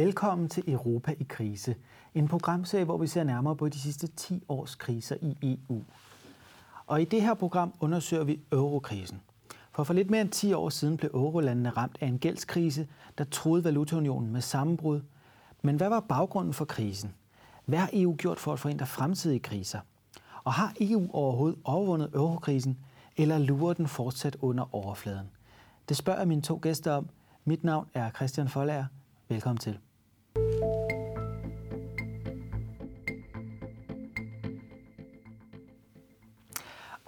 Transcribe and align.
Velkommen 0.00 0.48
til 0.48 0.64
Europa 0.72 1.14
i 1.18 1.26
krise. 1.28 1.76
En 2.14 2.28
programserie, 2.28 2.84
hvor 2.84 2.98
vi 2.98 3.06
ser 3.06 3.24
nærmere 3.24 3.56
på 3.56 3.68
de 3.68 3.78
sidste 3.78 4.06
10 4.06 4.44
års 4.48 4.74
kriser 4.74 5.16
i 5.22 5.36
EU. 5.42 5.82
Og 6.86 7.02
i 7.02 7.04
det 7.04 7.22
her 7.22 7.34
program 7.34 7.72
undersøger 7.80 8.24
vi 8.24 8.40
eurokrisen. 8.52 9.20
For 9.72 9.84
for 9.84 9.94
lidt 9.94 10.10
mere 10.10 10.20
end 10.20 10.30
10 10.30 10.52
år 10.52 10.68
siden 10.68 10.96
blev 10.96 11.10
eurolandene 11.14 11.70
ramt 11.70 11.98
af 12.00 12.06
en 12.06 12.18
gældskrise, 12.18 12.88
der 13.18 13.24
troede 13.24 13.64
valutaunionen 13.64 14.32
med 14.32 14.40
sammenbrud. 14.40 15.00
Men 15.62 15.76
hvad 15.76 15.88
var 15.88 16.00
baggrunden 16.00 16.54
for 16.54 16.64
krisen? 16.64 17.14
Hvad 17.64 17.78
har 17.78 17.90
EU 17.92 18.16
gjort 18.18 18.40
for 18.40 18.52
at 18.52 18.58
forhindre 18.58 18.86
fremtidige 18.86 19.40
kriser? 19.40 19.80
Og 20.44 20.52
har 20.52 20.74
EU 20.80 21.10
overhovedet 21.12 21.58
overvundet 21.64 22.10
eurokrisen, 22.14 22.78
eller 23.16 23.38
lurer 23.38 23.74
den 23.74 23.88
fortsat 23.88 24.36
under 24.40 24.74
overfladen? 24.74 25.30
Det 25.88 25.96
spørger 25.96 26.24
mine 26.24 26.42
to 26.42 26.58
gæster 26.62 26.92
om. 26.92 27.08
Mit 27.44 27.64
navn 27.64 27.86
er 27.94 28.10
Christian 28.10 28.48
Folager. 28.48 28.84
Velkommen 29.28 29.58
til. 29.58 29.78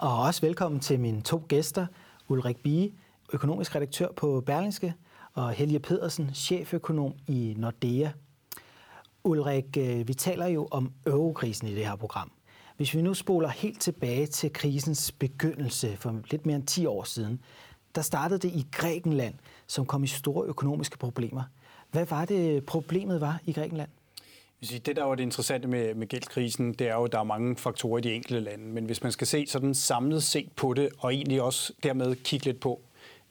Og 0.03 0.19
også 0.19 0.41
velkommen 0.41 0.79
til 0.79 0.99
mine 0.99 1.21
to 1.21 1.45
gæster, 1.47 1.85
Ulrik 2.27 2.57
Bie, 2.63 2.91
økonomisk 3.33 3.75
redaktør 3.75 4.07
på 4.15 4.43
Berlingske, 4.45 4.93
og 5.33 5.51
Helge 5.51 5.79
Pedersen, 5.79 6.33
cheføkonom 6.33 7.13
i 7.27 7.53
Nordea. 7.57 8.09
Ulrik, 9.23 9.77
øh, 9.77 10.07
vi 10.07 10.13
taler 10.13 10.47
jo 10.47 10.67
om 10.71 10.91
eurokrisen 11.05 11.67
i 11.67 11.75
det 11.75 11.85
her 11.85 11.95
program. 11.95 12.31
Hvis 12.77 12.95
vi 12.95 13.01
nu 13.01 13.13
spoler 13.13 13.49
helt 13.49 13.81
tilbage 13.81 14.25
til 14.25 14.53
krisens 14.53 15.11
begyndelse 15.11 15.97
for 15.97 16.21
lidt 16.31 16.45
mere 16.45 16.55
end 16.55 16.67
10 16.67 16.85
år 16.85 17.03
siden, 17.03 17.41
der 17.95 18.01
startede 18.01 18.39
det 18.39 18.49
i 18.49 18.67
Grækenland, 18.71 19.33
som 19.67 19.85
kom 19.85 20.03
i 20.03 20.07
store 20.07 20.45
økonomiske 20.45 20.97
problemer. 20.97 21.43
Hvad 21.91 22.05
var 22.05 22.25
det, 22.25 22.65
problemet 22.65 23.21
var 23.21 23.39
i 23.45 23.51
Grækenland? 23.51 23.89
Det, 24.69 24.95
der 24.95 25.03
var 25.03 25.15
det 25.15 25.23
interessante 25.23 25.67
med, 25.67 25.93
med 25.93 26.07
gældskrisen, 26.07 26.73
det 26.73 26.87
er 26.87 26.93
jo, 26.93 27.03
at 27.03 27.11
der 27.11 27.19
er 27.19 27.23
mange 27.23 27.55
faktorer 27.55 27.97
i 27.97 28.01
de 28.01 28.13
enkelte 28.13 28.39
lande. 28.39 28.65
Men 28.65 28.85
hvis 28.85 29.03
man 29.03 29.11
skal 29.11 29.27
se 29.27 29.45
sådan 29.47 29.73
samlet 29.73 30.23
set 30.23 30.51
på 30.55 30.73
det, 30.73 30.89
og 30.97 31.13
egentlig 31.13 31.41
også 31.41 31.73
dermed 31.83 32.15
kigge 32.15 32.45
lidt 32.45 32.59
på, 32.59 32.81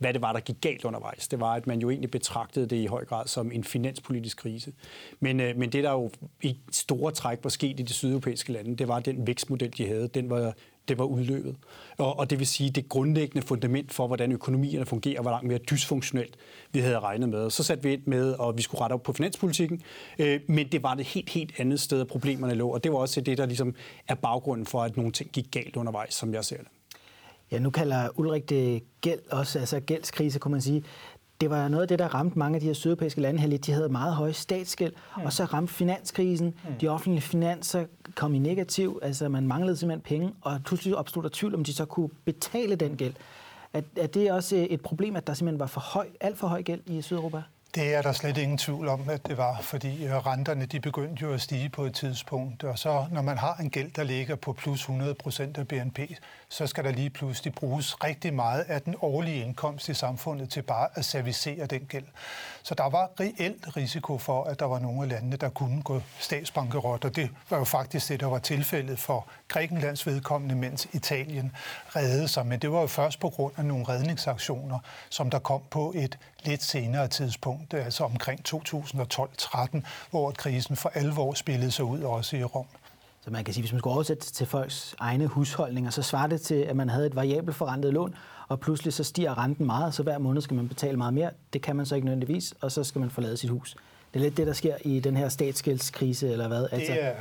hvad 0.02 0.12
det 0.12 0.22
var, 0.22 0.32
der 0.32 0.40
gik 0.40 0.56
galt 0.60 0.84
undervejs. 0.84 1.28
Det 1.28 1.40
var, 1.40 1.54
at 1.54 1.66
man 1.66 1.80
jo 1.80 1.90
egentlig 1.90 2.10
betragtede 2.10 2.66
det 2.66 2.76
i 2.76 2.86
høj 2.86 3.04
grad 3.04 3.26
som 3.26 3.52
en 3.52 3.64
finanspolitisk 3.64 4.36
krise. 4.36 4.72
Men, 5.20 5.40
øh, 5.40 5.56
men 5.56 5.72
det, 5.72 5.84
der 5.84 5.90
jo 5.90 6.10
i 6.42 6.56
store 6.70 7.12
træk 7.12 7.38
var 7.42 7.50
sket 7.50 7.80
i 7.80 7.82
de 7.82 7.92
sydeuropæiske 7.92 8.52
lande, 8.52 8.76
det 8.76 8.88
var, 8.88 8.96
at 8.96 9.06
den 9.06 9.26
vækstmodel, 9.26 9.78
de 9.78 9.86
havde, 9.86 10.08
den 10.08 10.30
var 10.30 10.54
det 10.88 10.98
var 10.98 11.04
udløbet. 11.04 11.56
Og, 11.98 12.18
og 12.18 12.30
det 12.30 12.38
vil 12.38 12.46
sige, 12.46 12.70
det 12.70 12.88
grundlæggende 12.88 13.46
fundament 13.46 13.92
for, 13.92 14.06
hvordan 14.06 14.32
økonomierne 14.32 14.86
fungerer, 14.86 15.22
var 15.22 15.30
langt 15.30 15.46
mere 15.48 15.58
dysfunktionelt, 15.58 16.36
vi 16.72 16.80
havde 16.80 17.00
regnet 17.00 17.28
med. 17.28 17.50
Så 17.50 17.62
satte 17.62 17.82
vi 17.82 17.92
ind 17.92 18.02
med, 18.06 18.34
at 18.42 18.56
vi 18.56 18.62
skulle 18.62 18.80
rette 18.80 18.94
op 18.94 19.02
på 19.02 19.12
finanspolitikken, 19.12 19.82
øh, 20.18 20.40
men 20.46 20.68
det 20.72 20.82
var 20.82 20.94
det 20.94 21.06
helt, 21.06 21.30
helt 21.30 21.52
andet 21.58 21.80
sted, 21.80 22.00
at 22.00 22.06
problemerne 22.06 22.54
lå. 22.54 22.68
Og 22.68 22.84
det 22.84 22.92
var 22.92 22.98
også 22.98 23.20
det, 23.20 23.38
der 23.38 23.46
ligesom 23.46 23.74
er 24.08 24.14
baggrunden 24.14 24.66
for, 24.66 24.82
at 24.82 24.96
nogle 24.96 25.12
ting 25.12 25.30
gik 25.30 25.46
galt 25.50 25.76
undervejs, 25.76 26.14
som 26.14 26.34
jeg 26.34 26.44
ser 26.44 26.56
det. 26.56 26.68
Ja, 27.52 27.58
nu 27.58 27.70
kalder 27.70 28.08
Ulrik 28.18 28.48
det 28.48 28.82
gæld 29.00 29.20
også, 29.30 29.58
altså 29.58 29.80
gældskrise, 29.80 30.38
kunne 30.38 30.52
man 30.52 30.60
sige. 30.60 30.84
Det 31.42 31.50
var 31.50 31.68
noget 31.68 31.82
af 31.82 31.88
det, 31.88 31.98
der 31.98 32.14
ramte 32.14 32.38
mange 32.38 32.54
af 32.54 32.60
de 32.60 32.66
her 32.66 32.74
sydeuropæiske 32.74 33.20
lande 33.20 33.40
her 33.40 33.48
lidt. 33.48 33.66
De 33.66 33.72
havde 33.72 33.88
meget 33.88 34.14
høj 34.14 34.32
statsgæld, 34.32 34.92
mm. 35.16 35.22
og 35.22 35.32
så 35.32 35.44
ramte 35.44 35.72
finanskrisen. 35.72 36.46
Mm. 36.46 36.74
De 36.80 36.88
offentlige 36.88 37.20
finanser 37.22 37.84
kom 38.14 38.34
i 38.34 38.38
negativ, 38.38 38.98
altså 39.02 39.28
man 39.28 39.46
manglede 39.46 39.76
simpelthen 39.76 40.02
penge, 40.02 40.32
og 40.40 40.60
pludselig 40.64 40.96
opstod 40.96 41.22
der 41.22 41.28
tvivl, 41.32 41.54
om 41.54 41.64
de 41.64 41.72
så 41.72 41.84
kunne 41.84 42.08
betale 42.24 42.76
den 42.76 42.96
gæld. 42.96 43.14
Er, 43.72 43.80
er 43.96 44.06
det 44.06 44.32
også 44.32 44.66
et 44.70 44.80
problem, 44.80 45.16
at 45.16 45.26
der 45.26 45.34
simpelthen 45.34 45.60
var 45.60 45.66
for 45.66 45.80
høj, 45.80 46.06
alt 46.20 46.38
for 46.38 46.46
høj 46.46 46.62
gæld 46.62 46.80
i 46.86 47.02
Sydeuropa? 47.02 47.42
Det 47.74 47.94
er 47.94 48.02
der 48.02 48.12
slet 48.12 48.38
ingen 48.38 48.58
tvivl 48.58 48.88
om, 48.88 49.08
at 49.08 49.26
det 49.26 49.36
var, 49.36 49.60
fordi 49.60 50.04
øh, 50.04 50.26
renterne 50.26 50.66
de 50.66 50.80
begyndte 50.80 51.22
jo 51.22 51.32
at 51.32 51.40
stige 51.40 51.68
på 51.68 51.84
et 51.84 51.94
tidspunkt. 51.94 52.64
Og 52.64 52.78
så 52.78 53.06
når 53.10 53.22
man 53.22 53.38
har 53.38 53.54
en 53.54 53.70
gæld, 53.70 53.90
der 53.90 54.02
ligger 54.02 54.36
på 54.36 54.52
plus 54.52 54.80
100 54.80 55.14
procent 55.14 55.58
af 55.58 55.68
BNP, 55.68 55.98
så 56.48 56.66
skal 56.66 56.84
der 56.84 56.90
lige 56.90 57.10
pludselig 57.10 57.54
bruges 57.54 58.04
rigtig 58.04 58.34
meget 58.34 58.60
af 58.68 58.82
den 58.82 58.94
årlige 59.00 59.44
indkomst 59.44 59.88
i 59.88 59.94
samfundet 59.94 60.50
til 60.50 60.62
bare 60.62 60.88
at 60.94 61.04
servicere 61.04 61.66
den 61.66 61.80
gæld. 61.80 62.04
Så 62.62 62.74
der 62.74 62.88
var 62.88 63.10
reelt 63.20 63.76
risiko 63.76 64.18
for, 64.18 64.44
at 64.44 64.60
der 64.60 64.66
var 64.66 64.78
nogle 64.78 65.02
af 65.02 65.08
landene, 65.08 65.36
der 65.36 65.48
kunne 65.48 65.82
gå 65.82 66.00
statsbankerot, 66.18 67.04
og 67.04 67.16
det 67.16 67.30
var 67.50 67.58
jo 67.58 67.64
faktisk 67.64 68.08
det, 68.08 68.20
der 68.20 68.26
var 68.26 68.38
tilfældet 68.38 68.98
for 68.98 69.26
Grækenlands 69.48 70.06
vedkommende, 70.06 70.54
mens 70.54 70.88
Italien 70.92 71.52
reddede 71.96 72.28
sig. 72.28 72.46
Men 72.46 72.58
det 72.58 72.72
var 72.72 72.80
jo 72.80 72.86
først 72.86 73.20
på 73.20 73.28
grund 73.28 73.52
af 73.56 73.64
nogle 73.64 73.88
redningsaktioner, 73.88 74.78
som 75.10 75.30
der 75.30 75.38
kom 75.38 75.62
på 75.70 75.92
et 75.96 76.18
lidt 76.46 76.62
senere 76.62 77.08
tidspunkt, 77.08 77.74
øh, 77.74 77.84
altså 77.84 78.04
omkring 78.04 78.40
2012-13, 78.48 79.80
hvor 80.10 80.30
krisen 80.30 80.76
for 80.76 80.88
alvor 80.94 81.34
spillede 81.34 81.70
sig 81.70 81.84
ud 81.84 82.02
også 82.02 82.36
i 82.36 82.44
Rom. 82.44 82.66
Så 83.24 83.30
man 83.30 83.44
kan 83.44 83.54
sige, 83.54 83.62
hvis 83.62 83.72
man 83.72 83.78
skulle 83.78 83.94
oversætte 83.94 84.32
til 84.32 84.46
folks 84.46 84.94
egne 84.98 85.26
husholdninger, 85.26 85.90
så 85.90 86.02
svarer 86.02 86.26
det 86.26 86.40
til, 86.40 86.54
at 86.54 86.76
man 86.76 86.88
havde 86.88 87.06
et 87.06 87.16
variabelt 87.16 87.56
forrentet 87.56 87.92
lån, 87.92 88.14
og 88.48 88.60
pludselig 88.60 88.92
så 88.92 89.04
stiger 89.04 89.38
renten 89.38 89.66
meget, 89.66 89.94
så 89.94 90.02
hver 90.02 90.18
måned 90.18 90.42
skal 90.42 90.54
man 90.54 90.68
betale 90.68 90.96
meget 90.96 91.14
mere. 91.14 91.30
Det 91.52 91.62
kan 91.62 91.76
man 91.76 91.86
så 91.86 91.94
ikke 91.94 92.04
nødvendigvis, 92.04 92.54
og 92.60 92.72
så 92.72 92.84
skal 92.84 93.00
man 93.00 93.10
forlade 93.10 93.36
sit 93.36 93.50
hus. 93.50 93.76
Det 94.14 94.20
er 94.20 94.24
lidt 94.24 94.36
det, 94.36 94.46
der 94.46 94.52
sker 94.52 94.76
i 94.80 95.00
den 95.00 95.16
her 95.16 95.28
statsgældskrise, 95.28 96.32
eller 96.32 96.48
hvad? 96.48 96.66
Altså... 96.72 96.92
Det, 96.92 97.04
er, 97.04 97.12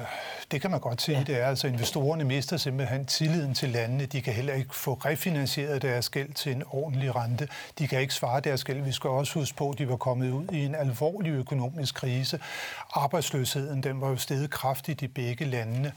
det 0.52 0.62
kan 0.62 0.72
man 0.72 0.80
godt 0.80 1.02
sige. 1.02 1.18
Ja. 1.18 1.24
Det 1.24 1.42
er 1.42 1.46
altså, 1.46 1.68
investorerne 1.68 2.24
mister 2.24 2.58
simpelthen 2.58 3.06
tilliden 3.06 3.54
til 3.54 3.70
landene. 3.70 4.06
De 4.06 4.22
kan 4.22 4.34
heller 4.34 4.54
ikke 4.54 4.76
få 4.76 4.94
refinansieret 4.94 5.82
deres 5.82 6.10
gæld 6.10 6.34
til 6.34 6.52
en 6.52 6.64
ordentlig 6.72 7.16
rente. 7.16 7.48
De 7.80 7.88
kan 7.88 8.02
ikke 8.02 8.14
svare 8.14 8.40
deres 8.40 8.64
gæld. 8.64 8.82
Vi 8.82 8.92
skal 8.92 9.10
også 9.10 9.34
huske 9.34 9.58
på, 9.58 9.70
at 9.70 9.78
de 9.78 9.90
var 9.90 9.96
kommet 9.96 10.32
ud 10.32 10.46
i 10.52 10.66
en 10.66 10.76
alvorlig 10.76 11.32
økonomisk 11.32 11.96
krise. 11.96 12.40
Arbejdsløsheden 12.94 13.84
den 13.84 14.02
var 14.02 14.10
jo 14.10 14.18
steget 14.18 14.50
kraftigt 14.50 15.02
i 15.02 15.08
begge 15.08 15.46
landene. 15.46 15.92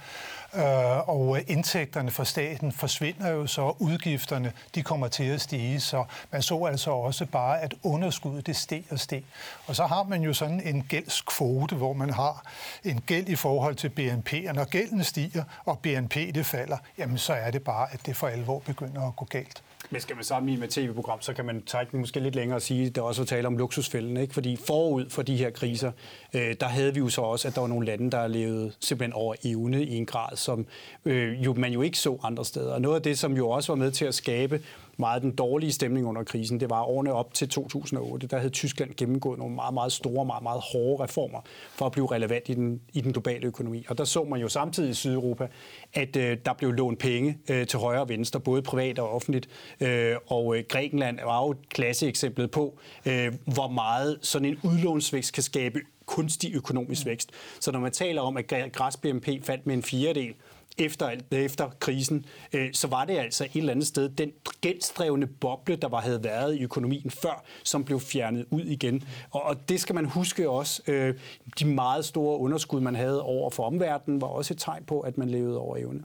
Øh, 0.56 1.08
og 1.08 1.40
indtægterne 1.46 2.10
fra 2.10 2.24
staten 2.24 2.72
forsvinder 2.72 3.30
jo 3.30 3.46
så, 3.46 3.72
udgifterne 3.78 4.52
de 4.74 4.82
kommer 4.82 5.08
til 5.08 5.24
at 5.24 5.40
stige, 5.40 5.80
så 5.80 6.04
man 6.30 6.42
så 6.42 6.64
altså 6.64 6.90
også 6.90 7.26
bare, 7.26 7.60
at 7.60 7.74
underskuddet 7.82 8.46
det 8.46 8.56
steg 8.56 8.84
og 8.90 8.98
steg. 8.98 9.22
Og 9.66 9.76
så 9.76 9.86
har 9.86 10.02
man 10.02 10.22
jo 10.22 10.32
sådan 10.32 10.60
en 10.60 10.82
gældskvote, 10.82 11.76
hvor 11.76 11.92
man 11.92 12.10
har 12.10 12.42
en 12.84 13.00
gæld 13.00 13.28
i 13.28 13.36
forhold 13.36 13.74
til 13.74 13.88
BNP, 13.88 14.32
og 14.48 14.54
når 14.54 14.64
gælden 14.64 15.04
stiger, 15.04 15.44
og 15.64 15.78
BNP 15.78 16.14
det 16.14 16.46
falder, 16.46 16.76
jamen 16.98 17.18
så 17.18 17.32
er 17.32 17.50
det 17.50 17.62
bare, 17.62 17.88
at 17.92 18.06
det 18.06 18.16
for 18.16 18.26
alvor 18.26 18.58
begynder 18.58 19.08
at 19.08 19.16
gå 19.16 19.24
galt. 19.24 19.62
Men 19.94 20.00
skal 20.00 20.16
man 20.16 20.24
sammenligne 20.24 20.60
med 20.60 20.68
tv-program, 20.68 21.20
så 21.20 21.32
kan 21.34 21.44
man 21.44 21.62
trække 21.66 21.92
den 21.92 22.00
måske 22.00 22.20
lidt 22.20 22.34
længere 22.34 22.58
og 22.58 22.62
sige, 22.62 22.86
at 22.86 22.94
der 22.94 23.02
også 23.02 23.22
var 23.22 23.26
tale 23.26 23.46
om 23.46 23.56
luksusfælden. 23.56 24.16
Ikke? 24.16 24.34
Fordi 24.34 24.56
forud 24.56 25.10
for 25.10 25.22
de 25.22 25.36
her 25.36 25.50
kriser, 25.50 25.92
øh, 26.34 26.54
der 26.60 26.66
havde 26.66 26.94
vi 26.94 27.00
jo 27.00 27.08
så 27.08 27.20
også, 27.20 27.48
at 27.48 27.54
der 27.54 27.60
var 27.60 27.68
nogle 27.68 27.86
lande, 27.86 28.10
der 28.10 28.26
levede 28.26 28.72
simpelthen 28.80 29.12
over 29.12 29.34
evne 29.44 29.84
i 29.84 29.96
en 29.96 30.06
grad, 30.06 30.36
som 30.36 30.66
øh, 31.04 31.44
jo, 31.44 31.54
man 31.54 31.72
jo 31.72 31.82
ikke 31.82 31.98
så 31.98 32.18
andre 32.22 32.44
steder. 32.44 32.72
Og 32.72 32.80
noget 32.80 32.96
af 32.96 33.02
det, 33.02 33.18
som 33.18 33.36
jo 33.36 33.50
også 33.50 33.72
var 33.72 33.76
med 33.76 33.90
til 33.90 34.04
at 34.04 34.14
skabe 34.14 34.60
meget 34.96 35.22
den 35.22 35.34
dårlige 35.34 35.72
stemning 35.72 36.06
under 36.06 36.24
krisen, 36.24 36.60
det 36.60 36.70
var 36.70 36.82
årene 36.82 37.12
op 37.12 37.34
til 37.34 37.48
2008. 37.48 38.26
Der 38.26 38.36
havde 38.36 38.50
Tyskland 38.50 38.90
gennemgået 38.96 39.38
nogle 39.38 39.54
meget, 39.54 39.74
meget 39.74 39.92
store, 39.92 40.24
meget, 40.24 40.42
meget 40.42 40.60
hårde 40.72 41.04
reformer 41.04 41.40
for 41.72 41.86
at 41.86 41.92
blive 41.92 42.06
relevant 42.12 42.48
i 42.48 42.54
den, 42.54 42.80
i 42.92 43.00
den 43.00 43.12
globale 43.12 43.46
økonomi. 43.46 43.84
Og 43.88 43.98
der 43.98 44.04
så 44.04 44.24
man 44.24 44.40
jo 44.40 44.48
samtidig 44.48 44.90
i 44.90 44.94
Sydeuropa, 44.94 45.48
at 45.92 46.16
øh, 46.16 46.38
der 46.46 46.52
blev 46.52 46.72
lånt 46.72 46.98
penge 46.98 47.38
øh, 47.50 47.66
til 47.66 47.78
højre 47.78 48.00
og 48.00 48.08
venstre, 48.08 48.40
både 48.40 48.62
privat 48.62 48.98
og 48.98 49.10
offentligt. 49.10 49.48
Øh, 49.80 50.16
og 50.26 50.56
øh, 50.56 50.64
Grækenland 50.68 51.18
var 51.24 51.44
jo 51.44 51.50
et 51.50 51.68
klasseeksempel 51.68 52.48
på, 52.48 52.78
øh, 53.06 53.32
hvor 53.44 53.68
meget 53.68 54.18
sådan 54.22 54.48
en 54.48 54.58
udlånsvækst 54.62 55.34
kan 55.34 55.42
skabe 55.42 55.80
kunstig 56.06 56.54
økonomisk 56.54 57.06
vækst. 57.06 57.30
Så 57.60 57.72
når 57.72 57.80
man 57.80 57.92
taler 57.92 58.22
om, 58.22 58.36
at 58.36 58.52
græs 58.72 58.96
BNP 58.96 59.28
faldt 59.42 59.66
med 59.66 59.74
en 59.74 59.82
fjerdedel, 59.82 60.34
efter, 60.78 61.10
efter 61.30 61.70
krisen, 61.80 62.26
øh, 62.52 62.68
så 62.72 62.86
var 62.86 63.04
det 63.04 63.18
altså 63.18 63.44
et 63.44 63.50
eller 63.54 63.72
andet 63.72 63.86
sted 63.86 64.08
den 64.08 64.32
gældsdrevne 64.60 65.26
boble, 65.26 65.76
der 65.76 65.88
var, 65.88 66.00
havde 66.00 66.24
været 66.24 66.56
i 66.56 66.62
økonomien 66.62 67.10
før, 67.10 67.44
som 67.64 67.84
blev 67.84 68.00
fjernet 68.00 68.46
ud 68.50 68.60
igen. 68.60 69.02
Og, 69.30 69.42
og 69.42 69.68
det 69.68 69.80
skal 69.80 69.94
man 69.94 70.04
huske 70.04 70.50
også. 70.50 70.82
Øh, 70.86 71.14
de 71.58 71.64
meget 71.64 72.04
store 72.04 72.38
underskud, 72.38 72.80
man 72.80 72.94
havde 72.94 73.22
over 73.22 73.50
for 73.50 73.64
omverdenen, 73.64 74.20
var 74.20 74.26
også 74.26 74.54
et 74.54 74.58
tegn 74.58 74.84
på, 74.84 75.00
at 75.00 75.18
man 75.18 75.30
levede 75.30 75.58
over 75.58 75.76
evne. 75.76 76.04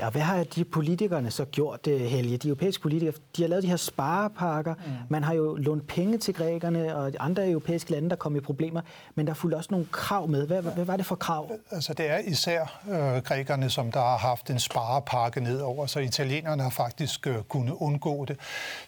Ja, 0.00 0.10
hvad 0.10 0.22
har 0.22 0.44
de 0.44 0.64
politikerne 0.64 1.30
så 1.30 1.44
gjort, 1.44 1.86
øh, 1.86 2.00
Helge? 2.00 2.36
De 2.36 2.48
europæiske 2.48 2.82
politikere, 2.82 3.14
de 3.36 3.42
har 3.42 3.48
lavet 3.48 3.62
de 3.62 3.68
her 3.68 3.76
sparepakker. 3.76 4.74
Mm. 4.74 4.92
Man 5.08 5.24
har 5.24 5.34
jo 5.34 5.54
lånt 5.54 5.86
penge 5.86 6.18
til 6.18 6.34
grækerne 6.34 6.96
og 6.96 7.12
andre 7.18 7.50
europæiske 7.50 7.90
lande, 7.90 8.10
der 8.10 8.16
kom 8.16 8.36
i 8.36 8.40
problemer. 8.40 8.80
Men 9.14 9.26
der 9.26 9.34
fulgte 9.34 9.56
også 9.56 9.68
nogle 9.70 9.86
krav 9.92 10.28
med. 10.28 10.46
Hvad, 10.46 10.62
hvad 10.62 10.84
var 10.84 10.96
det 10.96 11.06
for 11.06 11.14
krav? 11.14 11.50
Altså, 11.70 11.94
det 11.94 12.10
er 12.10 12.18
især 12.18 12.80
øh, 12.90 13.22
grækerne, 13.22 13.70
som 13.70 13.92
der 13.92 14.00
har 14.00 14.16
haft 14.16 14.50
en 14.50 14.58
sparepakke 14.58 15.40
nedover, 15.40 15.86
så 15.86 16.00
italienerne 16.00 16.62
har 16.62 16.70
faktisk 16.70 17.26
øh, 17.26 17.36
kunnet 17.48 17.72
undgå 17.72 18.24
det. 18.24 18.36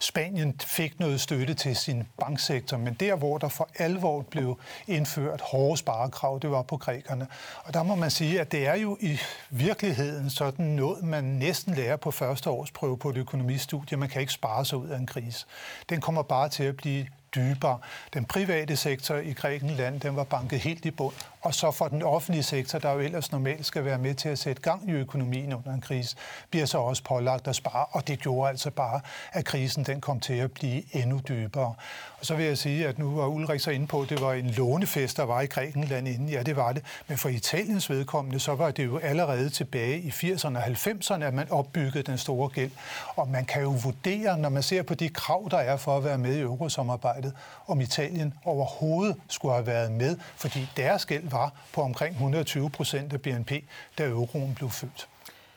Spanien 0.00 0.54
fik 0.60 1.00
noget 1.00 1.20
støtte 1.20 1.54
til 1.54 1.76
sin 1.76 2.04
banksektor, 2.20 2.76
men 2.76 2.96
der, 3.00 3.16
hvor 3.16 3.38
der 3.38 3.48
for 3.48 3.68
alvor 3.78 4.22
blev 4.22 4.58
indført 4.86 5.40
hårde 5.40 5.76
sparekrav, 5.76 6.38
det 6.42 6.50
var 6.50 6.62
på 6.62 6.76
grækerne. 6.76 7.26
Og 7.64 7.74
der 7.74 7.82
må 7.82 7.94
man 7.94 8.10
sige, 8.10 8.40
at 8.40 8.52
det 8.52 8.66
er 8.66 8.74
jo 8.74 8.96
i 9.00 9.18
virkeligheden 9.50 10.30
sådan 10.30 10.64
noget, 10.64 11.01
man 11.02 11.24
næsten 11.24 11.74
lærer 11.74 11.96
på 11.96 12.10
første 12.10 12.50
års 12.50 12.70
prøve 12.70 12.98
på 12.98 13.10
et 13.10 13.16
økonomistudie. 13.16 13.96
Man 13.96 14.08
kan 14.08 14.20
ikke 14.20 14.32
spare 14.32 14.64
sig 14.64 14.78
ud 14.78 14.88
af 14.88 14.98
en 14.98 15.06
krise. 15.06 15.46
Den 15.88 16.00
kommer 16.00 16.22
bare 16.22 16.48
til 16.48 16.64
at 16.64 16.76
blive 16.76 17.06
dybere. 17.34 17.78
Den 18.14 18.24
private 18.24 18.76
sektor 18.76 19.16
i 19.16 19.32
Grækenland, 19.32 20.00
den 20.00 20.16
var 20.16 20.24
banket 20.24 20.58
helt 20.60 20.84
i 20.84 20.90
bund. 20.90 21.14
Og 21.42 21.54
så 21.54 21.70
for 21.70 21.88
den 21.88 22.02
offentlige 22.02 22.42
sektor, 22.42 22.78
der 22.78 22.92
jo 22.92 22.98
ellers 22.98 23.32
normalt 23.32 23.66
skal 23.66 23.84
være 23.84 23.98
med 23.98 24.14
til 24.14 24.28
at 24.28 24.38
sætte 24.38 24.62
gang 24.62 24.88
i 24.88 24.92
økonomien 24.92 25.52
under 25.52 25.72
en 25.72 25.80
krise, 25.80 26.16
bliver 26.50 26.66
så 26.66 26.78
også 26.78 27.02
pålagt 27.04 27.48
at 27.48 27.56
spare. 27.56 27.86
Og 27.90 28.08
det 28.08 28.18
gjorde 28.18 28.48
altså 28.50 28.70
bare, 28.70 29.00
at 29.32 29.44
krisen 29.44 29.84
den 29.84 30.00
kom 30.00 30.20
til 30.20 30.34
at 30.34 30.52
blive 30.52 30.96
endnu 30.96 31.20
dybere. 31.28 31.74
Og 32.20 32.26
så 32.26 32.34
vil 32.34 32.46
jeg 32.46 32.58
sige, 32.58 32.88
at 32.88 32.98
nu 32.98 33.14
var 33.14 33.26
Ulrik 33.26 33.60
så 33.60 33.70
inde 33.70 33.86
på, 33.86 34.00
at 34.00 34.08
det 34.08 34.20
var 34.20 34.32
en 34.32 34.50
lånefest, 34.50 35.16
der 35.16 35.22
var 35.22 35.40
i 35.40 35.46
Grækenland 35.46 36.08
inden. 36.08 36.28
Ja, 36.28 36.42
det 36.42 36.56
var 36.56 36.72
det. 36.72 36.82
Men 37.08 37.18
for 37.18 37.28
Italiens 37.28 37.90
vedkommende, 37.90 38.40
så 38.40 38.54
var 38.54 38.70
det 38.70 38.84
jo 38.84 38.98
allerede 38.98 39.50
tilbage 39.50 39.98
i 40.00 40.08
80'erne 40.08 40.56
og 40.56 40.64
90'erne, 40.64 41.22
at 41.22 41.34
man 41.34 41.50
opbyggede 41.50 42.02
den 42.02 42.18
store 42.18 42.48
gæld. 42.48 42.70
Og 43.16 43.28
man 43.28 43.44
kan 43.44 43.62
jo 43.62 43.74
vurdere, 43.82 44.38
når 44.38 44.48
man 44.48 44.62
ser 44.62 44.82
på 44.82 44.94
de 44.94 45.08
krav, 45.08 45.48
der 45.50 45.58
er 45.58 45.76
for 45.76 45.96
at 45.96 46.04
være 46.04 46.18
med 46.18 46.36
i 46.36 46.40
eurosamarbejdet, 46.40 47.32
om 47.66 47.80
Italien 47.80 48.34
overhovedet 48.44 49.16
skulle 49.28 49.54
have 49.54 49.66
været 49.66 49.92
med, 49.92 50.16
fordi 50.36 50.68
deres 50.76 51.06
gæld 51.06 51.31
var 51.32 51.54
på 51.74 51.80
omkring 51.80 52.12
120 52.12 52.70
procent 52.70 53.12
af 53.12 53.20
BNP, 53.22 53.52
da 53.98 54.08
euroen 54.08 54.54
blev 54.54 54.70
født. 54.70 55.08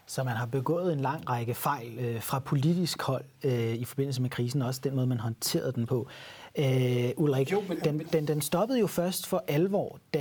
Så 0.07 0.23
man 0.23 0.35
har 0.35 0.45
begået 0.45 0.93
en 0.93 0.99
lang 0.99 1.29
række 1.29 1.53
fejl 1.53 1.99
øh, 1.99 2.21
fra 2.21 2.39
politisk 2.39 3.01
hold 3.01 3.23
øh, 3.43 3.73
i 3.73 3.85
forbindelse 3.85 4.21
med 4.21 4.29
krisen, 4.29 4.61
også 4.61 4.81
den 4.83 4.95
måde, 4.95 5.07
man 5.07 5.19
håndterede 5.19 5.71
den 5.71 5.85
på. 5.85 6.07
Øh, 6.57 7.09
Ulrik, 7.17 7.51
jo, 7.51 7.63
men, 7.67 7.79
den, 7.79 7.99
den, 8.13 8.27
den 8.27 8.41
stoppede 8.41 8.79
jo 8.79 8.87
først 8.87 9.27
for 9.27 9.43
alvor, 9.47 9.99
da 10.13 10.19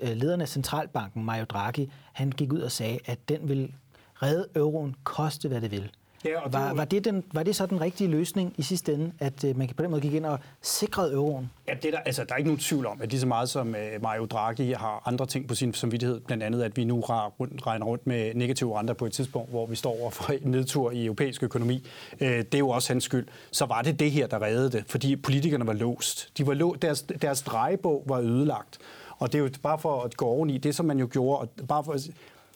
øh, 0.00 0.16
lederen 0.16 0.40
af 0.40 0.48
Centralbanken, 0.48 1.24
Mario 1.24 1.44
Draghi, 1.44 1.90
han 2.12 2.30
gik 2.30 2.52
ud 2.52 2.60
og 2.60 2.72
sagde, 2.72 2.98
at 3.04 3.28
den 3.28 3.48
vil 3.48 3.74
redde 4.22 4.48
euroen, 4.56 4.94
koste 5.04 5.48
hvad 5.48 5.60
det 5.60 5.70
vil. 5.70 5.90
Ja, 6.24 6.40
og 6.40 6.52
var, 6.52 6.74
var, 6.74 6.84
det 6.84 7.04
den, 7.04 7.24
var 7.32 7.42
det 7.42 7.56
så 7.56 7.66
den 7.66 7.80
rigtige 7.80 8.10
løsning 8.10 8.54
i 8.56 8.62
sidste 8.62 8.94
ende, 8.94 9.12
at 9.18 9.44
uh, 9.44 9.58
man 9.58 9.68
på 9.76 9.82
den 9.82 9.90
måde 9.90 10.02
gik 10.02 10.14
ind 10.14 10.26
og 10.26 10.38
sikrede 10.62 11.12
euroen? 11.12 11.50
Ja, 11.68 11.74
det 11.74 11.84
er 11.84 11.90
der, 11.90 11.98
altså, 11.98 12.24
der 12.24 12.32
er 12.32 12.36
ikke 12.36 12.48
nogen 12.48 12.60
tvivl 12.60 12.86
om, 12.86 13.02
at 13.02 13.10
lige 13.10 13.20
så 13.20 13.26
meget 13.26 13.48
som 13.48 13.68
uh, 13.68 14.02
Mario 14.02 14.24
Draghi 14.24 14.72
har 14.72 15.02
andre 15.06 15.26
ting 15.26 15.48
på 15.48 15.54
sin 15.54 15.74
samvittighed, 15.74 16.20
blandt 16.20 16.42
andet 16.42 16.62
at 16.62 16.76
vi 16.76 16.84
nu 16.84 17.00
rundt, 17.00 17.66
regner 17.66 17.86
rundt 17.86 18.06
med 18.06 18.34
negative 18.34 18.78
renter 18.78 18.94
på 18.94 19.06
et 19.06 19.12
tidspunkt, 19.12 19.50
hvor 19.50 19.66
vi 19.66 19.76
står 19.76 20.00
over 20.00 20.10
for 20.10 20.32
en 20.32 20.50
nedtur 20.50 20.90
i 20.90 21.04
europæisk 21.04 21.42
økonomi. 21.42 21.86
Uh, 22.12 22.26
det 22.26 22.54
er 22.54 22.58
jo 22.58 22.68
også 22.68 22.92
hans 22.92 23.04
skyld. 23.04 23.26
Så 23.50 23.66
var 23.66 23.82
det 23.82 24.00
det 24.00 24.10
her, 24.10 24.26
der 24.26 24.42
reddede 24.42 24.70
det, 24.70 24.84
fordi 24.88 25.16
politikerne 25.16 25.66
var 25.66 25.72
låst. 25.72 26.30
De 26.38 26.46
var 26.46 26.54
lå, 26.54 26.76
deres, 26.82 27.02
deres 27.02 27.42
drejebog 27.42 28.02
var 28.06 28.18
ødelagt. 28.18 28.78
Og 29.18 29.32
det 29.32 29.38
er 29.38 29.42
jo 29.42 29.50
bare 29.62 29.78
for 29.78 30.02
at 30.02 30.16
gå 30.16 30.26
oveni, 30.26 30.58
det 30.58 30.74
som 30.74 30.86
man 30.86 30.98
jo 30.98 31.08
gjorde, 31.12 31.38
og 31.38 31.48
bare 31.68 31.84
for, 31.84 31.96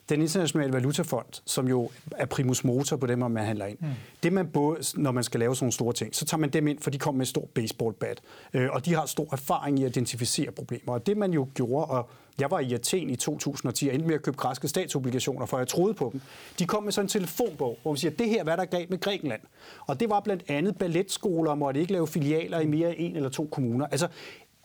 den 0.09 0.21
internationale 0.21 0.73
valutafond, 0.73 1.41
som 1.45 1.67
jo 1.67 1.89
er 2.11 2.25
primus 2.25 2.63
motor 2.63 2.97
på 2.97 3.07
dem, 3.07 3.19
man 3.19 3.45
handler 3.45 3.65
ind, 3.65 3.77
mm. 3.81 3.87
det 4.23 4.33
man 4.33 4.47
både, 4.47 4.79
når 4.95 5.11
man 5.11 5.23
skal 5.23 5.39
lave 5.39 5.55
sådan 5.55 5.63
nogle 5.63 5.73
store 5.73 5.93
ting, 5.93 6.15
så 6.15 6.25
tager 6.25 6.39
man 6.39 6.49
dem 6.49 6.67
ind, 6.67 6.79
for 6.79 6.89
de 6.89 6.97
kommer 6.99 7.17
med 7.17 7.25
et 7.25 7.29
stort 7.29 7.49
baseballbat, 7.49 8.21
øh, 8.53 8.69
og 8.71 8.85
de 8.85 8.93
har 8.93 9.05
stor 9.05 9.27
erfaring 9.31 9.79
i 9.79 9.83
at 9.83 9.89
identificere 9.89 10.51
problemer. 10.51 10.93
Og 10.93 11.07
det 11.07 11.17
man 11.17 11.33
jo 11.33 11.47
gjorde, 11.53 11.85
og 11.85 12.09
jeg 12.39 12.51
var 12.51 12.59
i 12.59 12.73
Athen 12.73 13.09
i 13.09 13.15
2010 13.15 13.87
og 13.87 13.93
endte 13.93 14.07
med 14.07 14.15
at 14.15 14.21
købe 14.21 14.37
græske 14.37 14.67
statsobligationer, 14.67 15.45
for 15.45 15.57
jeg 15.57 15.67
troede 15.67 15.93
på 15.93 16.09
dem. 16.13 16.21
De 16.59 16.65
kom 16.65 16.83
med 16.83 16.91
sådan 16.91 17.05
en 17.05 17.09
telefonbog, 17.09 17.77
hvor 17.81 17.93
vi 17.93 17.99
siger, 17.99 18.11
det 18.11 18.29
her, 18.29 18.43
hvad 18.43 18.57
der 18.57 18.63
er 18.63 18.67
galt 18.67 18.89
med 18.89 18.99
Grækenland. 18.99 19.41
Og 19.87 19.99
det 19.99 20.09
var 20.09 20.19
blandt 20.19 20.43
andet 20.47 20.77
balletskoler, 20.77 21.55
måtte 21.55 21.79
ikke 21.79 21.93
lave 21.93 22.07
filialer 22.07 22.59
i 22.59 22.67
mere 22.67 22.97
end 22.99 23.09
en 23.09 23.15
eller 23.15 23.29
to 23.29 23.47
kommuner. 23.51 23.87
Altså, 23.87 24.07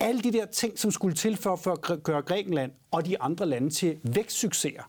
alle 0.01 0.21
de 0.21 0.33
der 0.33 0.47
ting, 0.47 0.79
som 0.79 0.91
skulle 0.91 1.15
til 1.15 1.37
for, 1.37 1.57
for 1.57 1.71
at 1.71 2.03
gøre 2.03 2.23
Grækenland 2.23 2.73
og 2.91 3.07
de 3.07 3.21
andre 3.21 3.47
lande 3.47 3.71
til 3.71 3.97
vækstsucceser 4.03 4.83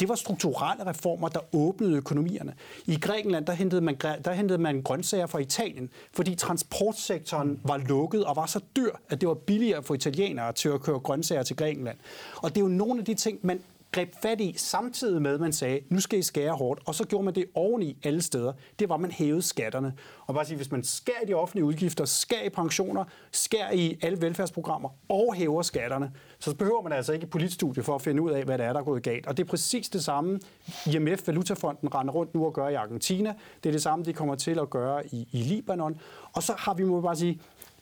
det 0.00 0.08
var 0.08 0.14
strukturelle 0.14 0.86
reformer, 0.86 1.28
der 1.28 1.40
åbnede 1.54 1.96
økonomierne. 1.96 2.54
I 2.86 2.96
Grækenland, 3.00 3.46
der 3.46 3.52
hentede 3.52 3.80
man, 3.80 3.96
der 4.24 4.32
hentede 4.32 4.58
man 4.58 4.82
grøntsager 4.82 5.26
fra 5.26 5.38
Italien, 5.38 5.90
fordi 6.12 6.34
transportsektoren 6.34 7.60
var 7.64 7.76
lukket 7.76 8.24
og 8.24 8.36
var 8.36 8.46
så 8.46 8.60
dyr, 8.76 8.90
at 9.08 9.20
det 9.20 9.28
var 9.28 9.34
billigere 9.34 9.82
for 9.82 9.94
italienere 9.94 10.52
til 10.52 10.68
at 10.68 10.80
køre 10.80 10.98
grøntsager 10.98 11.42
til 11.42 11.56
Grækenland. 11.56 11.98
Og 12.36 12.50
det 12.50 12.56
er 12.56 12.60
jo 12.60 12.68
nogle 12.68 12.98
af 12.98 13.04
de 13.04 13.14
ting, 13.14 13.38
man 13.42 13.60
greb 13.92 14.14
fat 14.22 14.40
i, 14.40 14.54
samtidig 14.56 15.22
med, 15.22 15.34
at 15.34 15.40
man 15.40 15.52
sagde, 15.52 15.80
nu 15.90 16.00
skal 16.00 16.18
I 16.18 16.22
skære 16.22 16.52
hårdt, 16.52 16.80
og 16.86 16.94
så 16.94 17.04
gjorde 17.04 17.24
man 17.24 17.34
det 17.34 17.44
oveni 17.54 17.96
alle 18.04 18.22
steder. 18.22 18.52
Det 18.78 18.88
var, 18.88 18.94
at 18.94 19.00
man 19.00 19.10
hævede 19.10 19.42
skatterne. 19.42 19.94
Og 20.26 20.34
bare 20.34 20.44
sige, 20.44 20.56
hvis 20.56 20.70
man 20.70 20.84
skærer 20.84 21.22
i 21.22 21.26
de 21.26 21.34
offentlige 21.34 21.64
udgifter, 21.64 22.04
skærer 22.04 22.44
i 22.44 22.48
pensioner, 22.48 23.04
skærer 23.32 23.72
i 23.72 23.98
alle 24.02 24.20
velfærdsprogrammer 24.20 24.88
og 25.08 25.34
hæver 25.34 25.62
skatterne, 25.62 26.12
så 26.38 26.54
behøver 26.54 26.82
man 26.82 26.92
altså 26.92 27.12
ikke 27.12 27.24
et 27.24 27.30
politstudie 27.30 27.82
for 27.82 27.94
at 27.94 28.02
finde 28.02 28.22
ud 28.22 28.30
af, 28.30 28.44
hvad 28.44 28.58
der 28.58 28.64
er, 28.64 28.72
der 28.72 28.80
er 28.80 28.84
gået 28.84 29.02
galt. 29.02 29.26
Og 29.26 29.36
det 29.36 29.44
er 29.44 29.48
præcis 29.48 29.88
det 29.88 30.04
samme, 30.04 30.40
IMF, 30.86 31.28
Valutafonden, 31.28 31.94
render 31.94 32.12
rundt 32.14 32.34
nu 32.34 32.46
og 32.46 32.52
gør 32.52 32.68
i 32.68 32.74
Argentina. 32.74 33.34
Det 33.62 33.68
er 33.68 33.72
det 33.72 33.82
samme, 33.82 34.04
de 34.04 34.12
kommer 34.12 34.34
til 34.34 34.58
at 34.58 34.70
gøre 34.70 35.06
i, 35.06 35.28
i 35.32 35.42
Libanon. 35.42 36.00
Og 36.32 36.42
så 36.42 36.54
har 36.58 36.74
vi, 36.74 36.84
må 36.84 37.00
bare 37.00 37.16
sige, 37.16 37.40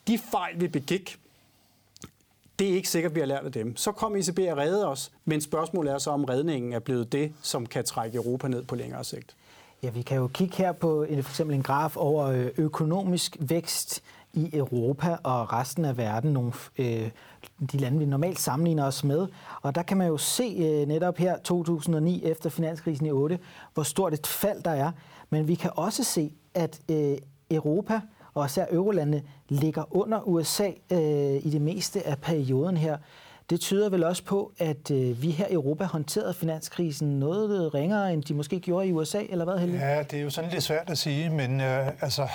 de 0.09 0.19
fejl, 0.19 0.61
vi 0.61 0.69
begik, 0.69 1.19
det 2.59 2.71
er 2.71 2.75
ikke 2.75 2.89
sikkert, 2.89 3.11
at 3.11 3.15
vi 3.15 3.21
har 3.21 3.27
lært 3.27 3.45
af 3.45 3.53
dem. 3.53 3.77
Så 3.77 3.93
kom 3.93 4.17
ECB 4.17 4.39
og 4.39 4.59
redde 4.59 4.89
os, 4.89 5.13
men 5.25 5.41
spørgsmålet 5.41 5.93
er 5.93 5.99
så, 5.99 6.11
om 6.11 6.25
redningen 6.25 6.73
er 6.73 6.79
blevet 6.79 7.13
det, 7.13 7.33
som 7.43 7.67
kan 7.67 7.85
trække 7.85 8.17
Europa 8.17 8.49
ned 8.49 8.63
på 8.63 8.75
længere 8.75 9.05
sigt. 9.05 9.37
Ja, 9.83 9.91
vi 9.91 10.03
kan 10.03 10.17
jo 10.17 10.27
kigge 10.27 10.57
her 10.57 10.73
på 10.73 11.03
en, 11.03 11.23
for 11.23 11.31
eksempel 11.31 11.57
en 11.57 11.63
graf 11.63 11.97
over 11.97 12.27
øh, 12.27 12.49
økonomisk 12.57 13.37
vækst 13.41 14.03
i 14.33 14.51
Europa 14.53 15.17
og 15.23 15.53
resten 15.53 15.85
af 15.85 15.97
verden, 15.97 16.33
nogle, 16.33 16.53
øh, 16.79 17.11
de 17.73 17.79
lande, 17.79 17.99
vi 17.99 18.05
normalt 18.05 18.41
sammenligner 18.41 18.85
os 18.85 19.05
med. 19.05 19.27
Og 19.63 19.75
der 19.75 19.83
kan 19.83 19.97
man 19.97 20.09
jo 20.09 20.17
se 20.17 20.57
øh, 20.59 20.89
netop 20.89 21.17
her 21.17 21.39
2009 21.39 22.25
efter 22.25 22.51
finanskrisen 22.51 23.07
i 23.07 23.11
8, 23.11 23.39
hvor 23.75 23.83
stort 23.83 24.13
et 24.13 24.27
fald 24.27 24.63
der 24.63 24.71
er. 24.71 24.93
Men 25.31 25.49
vi 25.49 25.55
kan 25.55 25.71
også 25.75 26.05
se, 26.05 26.33
at 26.55 26.81
øh, 26.91 27.17
Europa 27.51 28.01
og 28.37 28.47
især 28.47 28.67
eurolandene 28.71 29.23
ligger 29.49 29.97
under 29.97 30.29
USA 30.29 30.71
øh, 30.93 30.99
i 31.47 31.51
det 31.53 31.61
meste 31.61 32.07
af 32.07 32.19
perioden 32.19 32.77
her. 32.77 32.97
Det 33.51 33.61
tyder 33.61 33.89
vel 33.89 34.05
også 34.05 34.25
på, 34.25 34.53
at 34.59 34.91
øh, 34.91 35.23
vi 35.23 35.31
her 35.31 35.47
i 35.47 35.53
Europa 35.53 35.85
håndterede 35.85 36.35
finanskrisen 36.35 37.19
noget 37.21 37.75
ringere, 37.75 38.13
end 38.13 38.23
de 38.23 38.35
måske 38.35 38.61
gjorde 38.61 38.87
i 38.87 38.93
USA, 38.93 39.23
eller 39.29 39.45
hvad, 39.45 39.59
Helge? 39.59 39.79
Ja, 39.79 40.03
det 40.03 40.19
er 40.19 40.23
jo 40.23 40.31
sådan 40.31 40.51
lidt 40.51 40.63
svært 40.63 40.91
at 40.91 40.99
sige, 40.99 41.31
men 41.31 41.61
øh, 41.61 41.87
altså, 42.01 42.29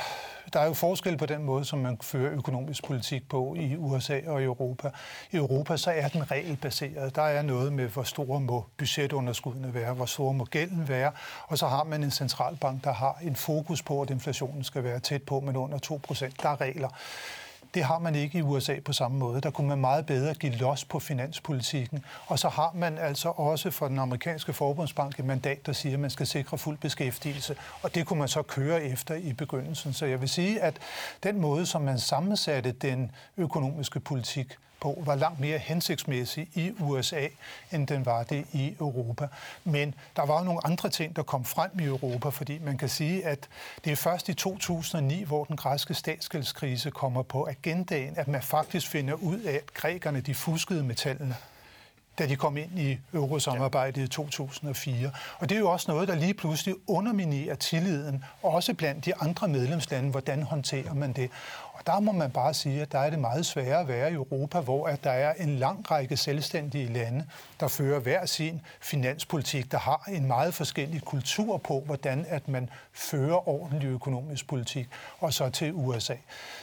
der 0.53 0.59
er 0.59 0.65
jo 0.65 0.73
forskel 0.73 1.17
på 1.17 1.25
den 1.25 1.43
måde, 1.43 1.65
som 1.65 1.79
man 1.79 1.97
fører 2.01 2.31
økonomisk 2.33 2.83
politik 2.83 3.29
på 3.29 3.55
i 3.59 3.75
USA 3.75 4.19
og 4.27 4.41
i 4.41 4.43
Europa. 4.43 4.91
I 5.31 5.35
Europa 5.35 5.77
så 5.77 5.91
er 5.91 6.07
den 6.07 6.31
regelbaseret. 6.31 7.15
Der 7.15 7.21
er 7.21 7.41
noget 7.41 7.73
med, 7.73 7.87
hvor 7.87 8.03
store 8.03 8.39
må 8.39 8.65
budgetunderskuddene 8.77 9.73
være, 9.73 9.93
hvor 9.93 10.05
store 10.05 10.33
må 10.33 10.45
gælden 10.45 10.87
være, 10.87 11.11
og 11.47 11.57
så 11.57 11.67
har 11.67 11.83
man 11.83 12.03
en 12.03 12.11
centralbank, 12.11 12.83
der 12.83 12.93
har 12.93 13.17
en 13.21 13.35
fokus 13.35 13.81
på, 13.81 14.01
at 14.01 14.09
inflationen 14.09 14.63
skal 14.63 14.83
være 14.83 14.99
tæt 14.99 15.23
på, 15.23 15.39
men 15.39 15.55
under 15.55 15.77
2 15.77 15.99
procent. 16.03 16.43
Der 16.43 16.49
er 16.49 16.61
regler. 16.61 16.89
Det 17.73 17.83
har 17.83 17.99
man 17.99 18.15
ikke 18.15 18.37
i 18.37 18.41
USA 18.41 18.79
på 18.85 18.93
samme 18.93 19.17
måde. 19.17 19.41
Der 19.41 19.51
kunne 19.51 19.67
man 19.67 19.77
meget 19.77 20.05
bedre 20.05 20.33
give 20.33 20.51
los 20.51 20.85
på 20.85 20.99
finanspolitikken. 20.99 22.05
Og 22.27 22.39
så 22.39 22.49
har 22.49 22.71
man 22.75 22.97
altså 22.97 23.29
også 23.29 23.71
for 23.71 23.87
den 23.87 23.99
amerikanske 23.99 24.53
forbundsbank 24.53 25.19
et 25.19 25.25
mandat, 25.25 25.65
der 25.65 25.73
siger, 25.73 25.93
at 25.93 25.99
man 25.99 26.09
skal 26.09 26.27
sikre 26.27 26.57
fuld 26.57 26.77
beskæftigelse. 26.77 27.55
Og 27.81 27.95
det 27.95 28.05
kunne 28.05 28.19
man 28.19 28.27
så 28.27 28.41
køre 28.41 28.83
efter 28.83 29.15
i 29.15 29.33
begyndelsen. 29.33 29.93
Så 29.93 30.05
jeg 30.05 30.21
vil 30.21 30.29
sige, 30.29 30.61
at 30.61 30.79
den 31.23 31.41
måde, 31.41 31.65
som 31.65 31.81
man 31.81 31.99
sammensatte 31.99 32.71
den 32.71 33.11
økonomiske 33.37 33.99
politik 33.99 34.57
på, 34.81 35.03
var 35.05 35.15
langt 35.15 35.39
mere 35.39 35.57
hensigtsmæssig 35.57 36.47
i 36.53 36.71
USA, 36.79 37.27
end 37.71 37.87
den 37.87 38.05
var 38.05 38.23
det 38.23 38.45
i 38.51 38.75
Europa. 38.79 39.27
Men 39.63 39.95
der 40.15 40.25
var 40.25 40.39
jo 40.39 40.45
nogle 40.45 40.65
andre 40.65 40.89
ting, 40.89 41.15
der 41.15 41.23
kom 41.23 41.45
frem 41.45 41.79
i 41.79 41.83
Europa, 41.83 42.29
fordi 42.29 42.59
man 42.59 42.77
kan 42.77 42.89
sige, 42.89 43.25
at 43.25 43.49
det 43.85 43.91
er 43.91 43.95
først 43.95 44.29
i 44.29 44.33
2009, 44.33 45.23
hvor 45.23 45.43
den 45.43 45.55
græske 45.55 45.93
statsgældskrise 45.93 46.91
kommer 46.91 47.23
på 47.23 47.47
agendaen, 47.47 48.13
at 48.17 48.27
man 48.27 48.41
faktisk 48.41 48.87
finder 48.87 49.13
ud 49.13 49.39
af, 49.39 49.53
at 49.53 49.73
grækerne 49.73 50.21
de 50.21 50.35
fuskede 50.35 50.83
med 50.83 50.95
tallene 50.95 51.35
da 52.19 52.27
de 52.27 52.35
kom 52.35 52.57
ind 52.57 52.79
i 52.79 52.99
eurosamarbejdet 53.13 54.01
i 54.01 54.07
2004. 54.07 55.11
Og 55.39 55.49
det 55.49 55.55
er 55.55 55.59
jo 55.59 55.69
også 55.69 55.91
noget, 55.91 56.07
der 56.07 56.15
lige 56.15 56.33
pludselig 56.33 56.75
underminerer 56.87 57.55
tilliden, 57.55 58.23
også 58.43 58.73
blandt 58.73 59.05
de 59.05 59.15
andre 59.15 59.47
medlemslande. 59.47 60.09
Hvordan 60.09 60.43
håndterer 60.43 60.93
man 60.93 61.13
det? 61.13 61.29
Og 61.81 61.87
der 61.87 61.99
må 61.99 62.11
man 62.11 62.31
bare 62.31 62.53
sige, 62.53 62.81
at 62.81 62.91
der 62.91 62.99
er 62.99 63.09
det 63.09 63.19
meget 63.19 63.45
sværere 63.45 63.79
at 63.79 63.87
være 63.87 64.11
i 64.11 64.13
Europa, 64.13 64.59
hvor 64.59 64.87
at 64.87 65.03
der 65.03 65.11
er 65.11 65.33
en 65.33 65.57
lang 65.57 65.91
række 65.91 66.17
selvstændige 66.17 66.93
lande, 66.93 67.25
der 67.59 67.67
fører 67.67 67.99
hver 67.99 68.25
sin 68.25 68.61
finanspolitik, 68.81 69.71
der 69.71 69.77
har 69.77 70.09
en 70.11 70.27
meget 70.27 70.53
forskellig 70.53 71.01
kultur 71.01 71.57
på, 71.57 71.79
hvordan 71.85 72.25
at 72.29 72.47
man 72.47 72.69
fører 72.93 73.49
ordentlig 73.49 73.87
økonomisk 73.87 74.47
politik, 74.47 74.89
og 75.19 75.33
så 75.33 75.49
til 75.49 75.73
USA. 75.73 76.15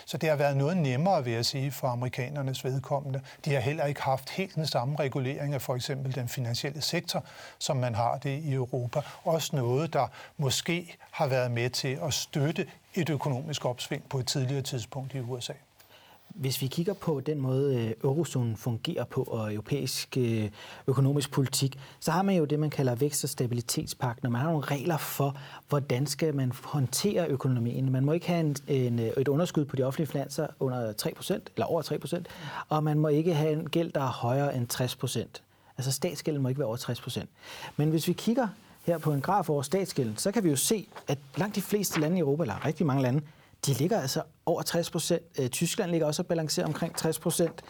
Så 0.07 0.17
det 0.17 0.29
har 0.29 0.37
været 0.37 0.57
noget 0.57 0.77
nemmere, 0.77 1.25
vil 1.25 1.33
jeg 1.33 1.47
sige, 1.47 1.71
for 1.71 1.89
amerikanernes 1.89 2.65
vedkommende. 2.65 3.21
De 3.45 3.55
har 3.55 3.61
heller 3.61 3.85
ikke 3.85 4.03
haft 4.03 4.31
helt 4.31 4.55
den 4.55 4.67
samme 4.67 4.97
regulering 4.97 5.55
af 5.55 5.63
for 5.63 5.75
eksempel 5.75 6.15
den 6.15 6.29
finansielle 6.29 6.81
sektor, 6.81 7.25
som 7.59 7.77
man 7.77 7.95
har 7.95 8.19
det 8.19 8.39
i 8.39 8.53
Europa. 8.53 9.01
Også 9.25 9.57
noget, 9.57 9.93
der 9.93 10.07
måske 10.37 10.97
har 11.11 11.27
været 11.27 11.51
med 11.51 11.71
til 11.71 11.99
at 12.03 12.15
støtte 12.15 12.67
et 12.95 13.11
økonomisk 13.11 13.65
opsving 13.65 14.05
på 14.09 14.19
et 14.19 14.27
tidligere 14.27 14.63
tidspunkt 14.63 15.15
i 15.15 15.21
USA. 15.21 15.53
hvis 16.29 16.63
vi 16.63 16.67
kigger 16.67 16.93
på 16.93 17.21
den 17.21 17.41
måde, 17.41 17.77
øh, 17.77 17.93
eurozonen 18.05 18.57
fungerer 18.57 19.05
på 19.05 19.23
og 19.23 19.53
europæisk 19.53 20.17
øh, 20.17 20.51
økonomisk 20.87 21.31
politik, 21.31 21.79
så 22.01 22.11
har 22.11 22.23
man 22.23 22.37
jo 22.37 22.45
det, 22.45 22.59
man 22.61 22.71
kalder 22.71 22.95
vækst- 22.95 23.25
og 23.25 23.31
stabilitetspagt, 23.31 24.23
man 24.23 24.35
har 24.35 24.45
nogle 24.45 24.65
regler 24.65 24.97
for, 24.97 25.37
hvordan 25.69 26.07
skal 26.07 26.35
man 26.35 26.53
håndtere 26.65 27.29
økonomien. 27.29 27.93
Man 27.93 28.05
må 28.05 28.13
ikke 28.13 28.27
have 28.27 28.41
en, 28.41 28.57
en, 28.69 28.99
øh, 28.99 29.07
et 29.07 29.29
underskud 29.29 29.65
på 29.65 29.77
de 29.77 29.83
offentlige 29.83 30.07
finanser 30.07 30.47
under 30.61 30.93
3%, 30.93 31.33
eller 31.57 31.67
over 31.67 31.83
3%, 31.83 32.23
og 32.69 32.85
man 32.85 32.99
må 32.99 33.09
ikke 33.09 33.35
have 33.35 33.53
en 33.53 33.71
gæld, 33.71 33.93
der 33.93 34.01
er 34.01 34.13
højere 34.13 34.57
end 34.57 34.73
60%. 34.75 35.43
Altså 35.79 35.93
statsgælden 35.93 36.43
må 36.43 36.49
ikke 36.49 36.59
være 36.59 36.69
over 36.69 36.77
60%. 36.77 37.27
Men 37.77 37.91
hvis 37.91 38.09
vi 38.09 38.13
kigger 38.13 38.49
her 38.89 38.99
på 38.99 39.13
en 39.13 39.21
graf 39.21 39.51
over 39.51 39.63
statsgælden, 39.63 40.17
så 40.17 40.33
kan 40.33 40.45
vi 40.45 40.51
jo 40.51 40.57
se, 40.57 40.89
at 41.09 41.19
langt 41.37 41.57
de 41.57 41.63
fleste 41.63 42.01
lande 42.01 42.17
i 42.17 42.21
Europa, 42.21 42.43
eller 42.43 42.67
rigtig 42.67 42.87
mange 42.87 43.03
lande, 43.03 43.21
de 43.67 43.73
ligger 43.73 44.01
altså 44.01 44.23
over 44.47 44.63
60 44.63 44.91
procent. 44.91 45.23
Øh, 45.41 45.49
Tyskland 45.49 45.91
ligger 45.91 46.07
også 46.07 46.23
og 46.23 46.27
balancerer 46.27 46.67
omkring 46.67 46.97
60 46.97 47.19
procent. 47.19 47.63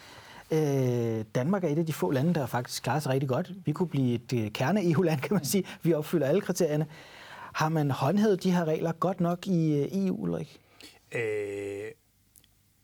Øh, 0.51 1.25
Danmark 1.35 1.63
er 1.63 1.67
et 1.67 1.79
af 1.79 1.85
de 1.85 1.93
få 1.93 2.11
lande, 2.11 2.33
der 2.33 2.45
faktisk 2.45 2.83
klarer 2.83 2.99
sig 2.99 3.11
rigtig 3.11 3.29
godt. 3.29 3.51
Vi 3.65 3.71
kunne 3.71 3.87
blive 3.87 4.15
et 4.15 4.33
øh, 4.33 4.51
kerne-EU-land, 4.51 5.19
kan 5.19 5.33
man 5.33 5.45
sige. 5.45 5.63
Vi 5.83 5.93
opfylder 5.93 6.27
alle 6.27 6.41
kriterierne. 6.41 6.87
Har 7.53 7.69
man 7.69 7.91
håndhævet 7.91 8.43
de 8.43 8.51
her 8.51 8.65
regler 8.65 8.91
godt 8.91 9.19
nok 9.19 9.47
i 9.47 9.73
øh, 9.75 9.87
EU, 9.91 10.15
Ulrik? 10.21 10.59
Øh, 11.11 11.21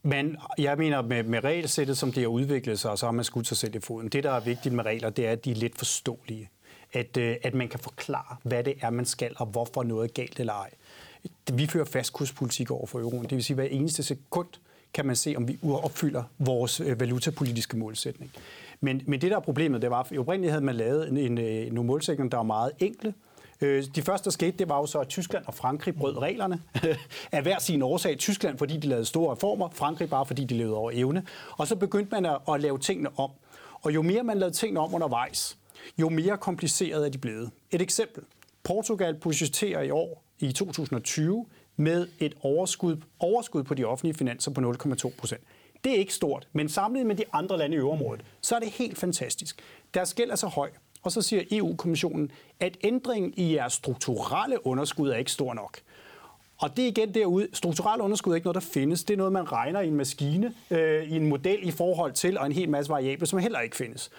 men 0.03 0.37
jeg 0.57 0.77
mener, 0.77 1.01
med, 1.01 1.23
med 1.23 1.43
regelsættet, 1.43 1.97
som 1.97 2.11
det 2.11 2.23
har 2.23 2.27
udviklet 2.27 2.79
sig, 2.79 2.97
så 2.97 3.05
har 3.05 3.11
man 3.11 3.25
skudt 3.25 3.47
sig 3.47 3.57
selv 3.57 3.75
i 3.75 3.79
foden. 3.79 4.09
Det, 4.09 4.23
der 4.23 4.31
er 4.31 4.39
vigtigt 4.39 4.75
med 4.75 4.85
regler, 4.85 5.09
det 5.09 5.27
er, 5.27 5.31
at 5.31 5.45
de 5.45 5.51
er 5.51 5.55
lidt 5.55 5.77
forståelige. 5.77 6.49
At, 6.95 7.17
øh, 7.17 7.35
at 7.43 7.53
man 7.53 7.67
kan 7.67 7.79
forklare, 7.79 8.35
hvad 8.43 8.63
det 8.63 8.73
er, 8.81 8.89
man 8.89 9.05
skal, 9.05 9.31
og 9.37 9.45
hvorfor 9.45 9.83
noget 9.83 10.09
er 10.09 10.13
galt 10.13 10.39
eller 10.39 10.53
ej 10.53 10.69
vi 11.53 11.67
fører 11.67 11.85
fastkurspolitik 11.85 12.71
over 12.71 12.85
for 12.85 12.99
euroen. 12.99 13.23
Det 13.23 13.31
vil 13.31 13.43
sige, 13.43 13.53
at 13.53 13.57
hver 13.57 13.77
eneste 13.77 14.03
sekund 14.03 14.47
kan 14.93 15.05
man 15.05 15.15
se, 15.15 15.33
om 15.37 15.47
vi 15.47 15.57
opfylder 15.63 16.23
vores 16.39 16.79
øh, 16.79 16.99
valutapolitiske 16.99 17.77
målsætning. 17.77 18.31
Men, 18.81 19.01
men 19.05 19.21
det, 19.21 19.31
der 19.31 19.37
er 19.37 19.41
problemet, 19.41 19.81
det 19.81 19.89
var, 19.89 19.99
at 19.99 20.17
oprindeligt 20.17 20.51
havde 20.51 20.65
man 20.65 20.75
lavet 20.75 21.09
en, 21.09 21.17
en, 21.17 21.37
øh, 21.37 21.71
nogle 21.71 21.87
målsætninger, 21.87 22.29
der 22.29 22.37
var 22.37 22.43
meget 22.43 22.71
enkle. 22.79 23.13
De 23.95 24.01
første, 24.01 24.25
der 24.25 24.31
skete, 24.31 24.57
det 24.57 24.69
var 24.69 24.77
jo 24.77 24.85
så, 24.85 24.99
at 24.99 25.07
Tyskland 25.07 25.45
og 25.45 25.53
Frankrig 25.53 25.95
brød 25.95 26.17
reglerne 26.17 26.61
af 27.31 27.41
hver 27.41 27.59
sin 27.59 27.81
årsag. 27.81 28.17
Tyskland, 28.17 28.57
fordi 28.57 28.77
de 28.77 28.87
lavede 28.87 29.05
store 29.05 29.35
reformer, 29.35 29.69
Frankrig 29.73 30.09
bare, 30.09 30.25
fordi 30.25 30.43
de 30.43 30.57
levede 30.57 30.75
over 30.75 30.91
evne. 30.93 31.23
Og 31.51 31.67
så 31.67 31.75
begyndte 31.75 32.11
man 32.11 32.25
at, 32.25 32.37
at 32.53 32.61
lave 32.61 32.77
tingene 32.77 33.09
om. 33.19 33.31
Og 33.81 33.93
jo 33.93 34.01
mere 34.01 34.23
man 34.23 34.37
lavede 34.37 34.55
tingene 34.55 34.79
om 34.79 34.93
undervejs, 34.93 35.57
jo 35.97 36.09
mere 36.09 36.37
kompliceret 36.37 37.05
er 37.05 37.09
de 37.09 37.17
blevet. 37.17 37.51
Et 37.71 37.81
eksempel. 37.81 38.23
Portugal 38.63 39.15
budgeterer 39.15 39.81
i 39.81 39.89
år 39.89 40.23
i 40.39 40.51
2020 40.51 41.45
med 41.75 42.07
et 42.19 42.33
overskud, 42.41 42.97
overskud 43.19 43.63
på 43.63 43.73
de 43.73 43.85
offentlige 43.85 44.13
finanser 44.17 44.51
på 44.51 44.61
0,2 44.61 45.09
procent. 45.17 45.41
Det 45.83 45.91
er 45.91 45.97
ikke 45.97 46.13
stort, 46.13 46.47
men 46.53 46.69
sammenlignet 46.69 47.07
med 47.07 47.15
de 47.15 47.23
andre 47.33 47.57
lande 47.57 47.75
i 47.75 47.79
øvrigt, 47.79 48.25
så 48.41 48.55
er 48.55 48.59
det 48.59 48.69
helt 48.69 48.97
fantastisk. 48.97 49.61
Deres 49.93 50.13
gæld 50.13 50.31
er 50.31 50.35
så 50.35 50.47
høj, 50.47 50.69
og 51.03 51.11
så 51.11 51.21
siger 51.21 51.43
EU-kommissionen, 51.51 52.31
at 52.59 52.77
ændringen 52.83 53.33
i 53.37 53.55
jeres 53.55 53.73
strukturelle 53.73 54.67
underskud 54.67 55.09
er 55.09 55.15
ikke 55.15 55.31
stor 55.31 55.53
nok. 55.53 55.79
Og 56.57 56.77
det 56.77 56.83
er 56.83 56.87
igen 56.87 57.13
derude, 57.13 57.47
strukturelle 57.53 58.03
underskud 58.03 58.33
er 58.33 58.35
ikke 58.35 58.45
noget, 58.45 58.55
der 58.55 58.69
findes. 58.73 59.03
Det 59.03 59.13
er 59.13 59.17
noget, 59.17 59.33
man 59.33 59.51
regner 59.51 59.81
i 59.81 59.87
en 59.87 59.95
maskine, 59.95 60.53
øh, 60.71 61.03
i 61.03 61.15
en 61.15 61.29
model 61.29 61.67
i 61.67 61.71
forhold 61.71 62.13
til, 62.13 62.37
og 62.37 62.45
en 62.45 62.51
hel 62.51 62.69
masse 62.69 62.89
variable, 62.89 63.27
som 63.27 63.39
heller 63.39 63.59
ikke 63.59 63.75
findes. 63.75 64.11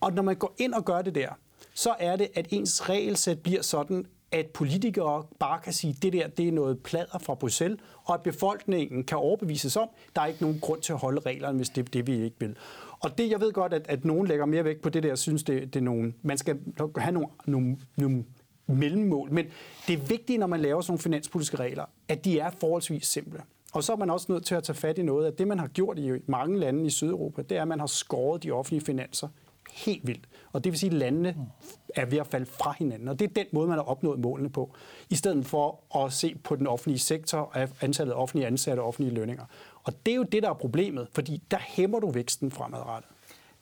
Og 0.00 0.12
når 0.12 0.22
man 0.22 0.36
går 0.36 0.54
ind 0.58 0.74
og 0.74 0.84
gør 0.84 1.02
det 1.02 1.14
der, 1.14 1.28
så 1.74 1.94
er 1.98 2.16
det, 2.16 2.28
at 2.34 2.46
ens 2.50 2.88
regelsæt 2.88 3.38
bliver 3.38 3.62
sådan, 3.62 4.06
at 4.32 4.46
politikere 4.46 5.24
bare 5.38 5.60
kan 5.60 5.72
sige, 5.72 5.94
at 5.96 6.02
det 6.02 6.12
der 6.12 6.28
det 6.28 6.48
er 6.48 6.52
noget 6.52 6.82
plader 6.82 7.18
fra 7.18 7.34
Bruxelles, 7.34 7.80
og 8.04 8.14
at 8.14 8.22
befolkningen 8.22 9.04
kan 9.04 9.18
overbevises 9.18 9.76
om, 9.76 9.88
at 10.08 10.16
der 10.16 10.22
er 10.22 10.26
ikke 10.26 10.42
nogen 10.42 10.60
grund 10.60 10.80
til 10.80 10.92
at 10.92 10.98
holde 10.98 11.20
reglerne, 11.20 11.56
hvis 11.56 11.68
det 11.68 11.86
er 11.86 11.90
det, 11.90 12.06
vi 12.06 12.22
ikke 12.24 12.36
vil. 12.38 12.56
Og 13.00 13.18
det, 13.18 13.30
jeg 13.30 13.40
ved 13.40 13.52
godt, 13.52 13.72
at, 13.72 13.86
at 13.88 14.04
nogen 14.04 14.26
lægger 14.26 14.46
mere 14.46 14.64
vægt 14.64 14.82
på 14.82 14.88
det 14.88 15.02
der, 15.02 15.14
synes, 15.14 15.42
det, 15.42 15.74
det 15.74 15.80
er 15.80 15.84
nogen, 15.84 16.14
man 16.22 16.38
skal 16.38 16.58
have 16.96 17.12
nogle, 17.12 17.28
nogle, 17.46 17.76
nogle 17.96 18.24
mellemmål. 18.66 19.32
Men 19.32 19.46
det 19.86 19.92
er 19.92 20.06
vigtigt, 20.06 20.40
når 20.40 20.46
man 20.46 20.60
laver 20.60 20.80
sådan 20.80 20.92
nogle 20.92 21.02
finanspolitiske 21.02 21.56
regler, 21.56 21.84
at 22.08 22.24
de 22.24 22.38
er 22.38 22.50
forholdsvis 22.50 23.06
simple. 23.06 23.42
Og 23.72 23.84
så 23.84 23.92
er 23.92 23.96
man 23.96 24.10
også 24.10 24.32
nødt 24.32 24.46
til 24.46 24.54
at 24.54 24.62
tage 24.62 24.76
fat 24.76 24.98
i 24.98 25.02
noget 25.02 25.26
af 25.26 25.32
det, 25.32 25.48
man 25.48 25.58
har 25.58 25.66
gjort 25.66 25.98
i 25.98 26.10
mange 26.26 26.58
lande 26.58 26.86
i 26.86 26.90
Sydeuropa, 26.90 27.42
det 27.42 27.56
er, 27.56 27.62
at 27.62 27.68
man 27.68 27.80
har 27.80 27.86
skåret 27.86 28.42
de 28.42 28.50
offentlige 28.50 28.84
finanser 28.84 29.28
helt 29.72 30.06
vildt. 30.06 30.28
Og 30.52 30.64
det 30.64 30.72
vil 30.72 30.78
sige, 30.78 30.90
at 30.90 30.96
landene 30.96 31.36
er 31.96 32.06
ved 32.06 32.18
at 32.18 32.26
falde 32.26 32.46
fra 32.46 32.74
hinanden. 32.78 33.08
Og 33.08 33.18
det 33.18 33.24
er 33.30 33.34
den 33.34 33.46
måde, 33.52 33.68
man 33.68 33.76
har 33.76 33.84
opnået 33.84 34.18
målene 34.18 34.50
på. 34.50 34.74
I 35.10 35.14
stedet 35.14 35.46
for 35.46 35.80
at 36.04 36.12
se 36.12 36.34
på 36.44 36.56
den 36.56 36.66
offentlige 36.66 36.98
sektor 36.98 37.38
og 37.38 37.68
antallet 37.80 38.12
af 38.12 38.16
offentlige 38.16 38.46
ansatte 38.46 38.80
og 38.80 38.86
offentlige 38.86 39.14
lønninger. 39.14 39.44
Og 39.84 40.06
det 40.06 40.12
er 40.12 40.16
jo 40.16 40.22
det, 40.22 40.42
der 40.42 40.50
er 40.50 40.54
problemet, 40.54 41.08
fordi 41.12 41.42
der 41.50 41.58
hæmmer 41.60 42.00
du 42.00 42.10
væksten 42.10 42.50
fremadrettet. 42.50 43.10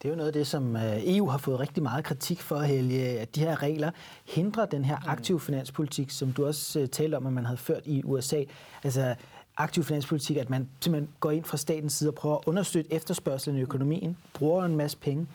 Det 0.03 0.09
er 0.09 0.13
jo 0.13 0.17
noget 0.17 0.29
af 0.29 0.33
det, 0.33 0.47
som 0.47 0.77
øh, 0.77 1.17
EU 1.17 1.29
har 1.29 1.39
fået 1.39 1.61
rigtig 1.61 1.83
meget 1.83 2.05
kritik 2.05 2.41
for, 2.41 2.59
Helge, 2.59 3.21
at 3.21 3.35
de 3.35 3.41
her 3.41 3.63
regler 3.63 3.91
hindrer 4.27 4.67
den 4.67 4.85
her 4.85 5.09
aktive 5.09 5.41
finanspolitik, 5.41 6.11
som 6.11 6.33
du 6.33 6.47
også 6.47 6.81
øh, 6.81 6.89
talte 6.89 7.17
om, 7.17 7.27
at 7.27 7.33
man 7.33 7.45
havde 7.45 7.59
ført 7.59 7.83
i 7.85 8.03
USA. 8.05 8.43
Altså 8.85 9.15
aktiv 9.57 9.85
finanspolitik, 9.85 10.37
at 10.37 10.51
man 10.51 10.69
simpelthen 10.81 11.15
går 11.21 11.31
ind 11.31 11.45
fra 11.45 11.57
statens 11.57 11.93
side 11.93 12.11
og 12.11 12.15
prøver 12.15 12.37
at 12.37 12.43
understøtte 12.47 12.93
efterspørgselen 12.93 13.59
i 13.59 13.63
økonomien, 13.63 14.17
bruger 14.35 14.65
en 14.65 14.77
masse 14.77 14.97
penge, 14.99 15.27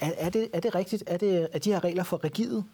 er, 0.00 0.10
er, 0.18 0.28
det, 0.28 0.48
er 0.52 0.60
det 0.60 0.74
rigtigt? 0.74 1.04
Er, 1.06 1.16
det, 1.16 1.48
er 1.52 1.58
de 1.58 1.72
her 1.72 1.84
regler 1.84 2.04
for 2.04 2.24
rigide? 2.24 2.64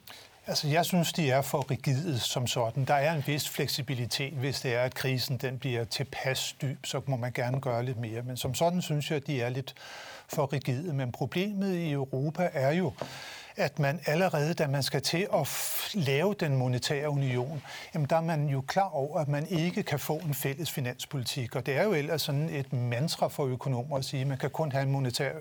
Altså, 0.46 0.68
jeg 0.68 0.84
synes, 0.84 1.12
de 1.12 1.30
er 1.30 1.42
for 1.42 1.70
rigide 1.70 2.18
som 2.18 2.46
sådan. 2.46 2.84
Der 2.84 2.94
er 2.94 3.14
en 3.14 3.24
vis 3.26 3.48
fleksibilitet, 3.48 4.32
hvis 4.32 4.60
det 4.60 4.74
er, 4.74 4.80
at 4.80 4.94
krisen 4.94 5.36
den 5.36 5.58
bliver 5.58 5.84
tilpas 5.84 6.56
dyb, 6.62 6.86
så 6.86 7.00
må 7.06 7.16
man 7.16 7.32
gerne 7.32 7.60
gøre 7.60 7.84
lidt 7.84 7.98
mere. 7.98 8.22
Men 8.22 8.36
som 8.36 8.54
sådan 8.54 8.82
synes 8.82 9.10
jeg, 9.10 9.16
at 9.16 9.26
de 9.26 9.42
er 9.42 9.48
lidt 9.48 9.74
for 10.28 10.52
rigide. 10.52 10.92
Men 10.92 11.12
problemet 11.12 11.74
i 11.74 11.92
Europa 11.92 12.50
er 12.52 12.70
jo, 12.72 12.92
at 13.56 13.78
man 13.78 14.00
allerede, 14.06 14.54
da 14.54 14.66
man 14.66 14.82
skal 14.82 15.02
til 15.02 15.28
at 15.34 15.48
lave 15.94 16.34
den 16.40 16.56
monetære 16.56 17.10
union, 17.10 17.62
jamen 17.94 18.06
der 18.10 18.16
er 18.16 18.20
man 18.20 18.48
jo 18.48 18.60
klar 18.60 18.88
over, 18.88 19.18
at 19.18 19.28
man 19.28 19.46
ikke 19.46 19.82
kan 19.82 19.98
få 19.98 20.16
en 20.16 20.34
fælles 20.34 20.70
finanspolitik. 20.70 21.56
Og 21.56 21.66
det 21.66 21.76
er 21.76 21.82
jo 21.82 21.92
ellers 21.92 22.22
sådan 22.22 22.48
et 22.48 22.72
mantra 22.72 23.28
for 23.28 23.46
økonomer 23.46 23.96
at 23.96 24.04
sige, 24.04 24.20
at 24.20 24.26
man 24.26 24.38
kan 24.38 24.50
kun 24.50 24.72
have 24.72 24.82
en 24.82 24.90
monetær 24.90 25.32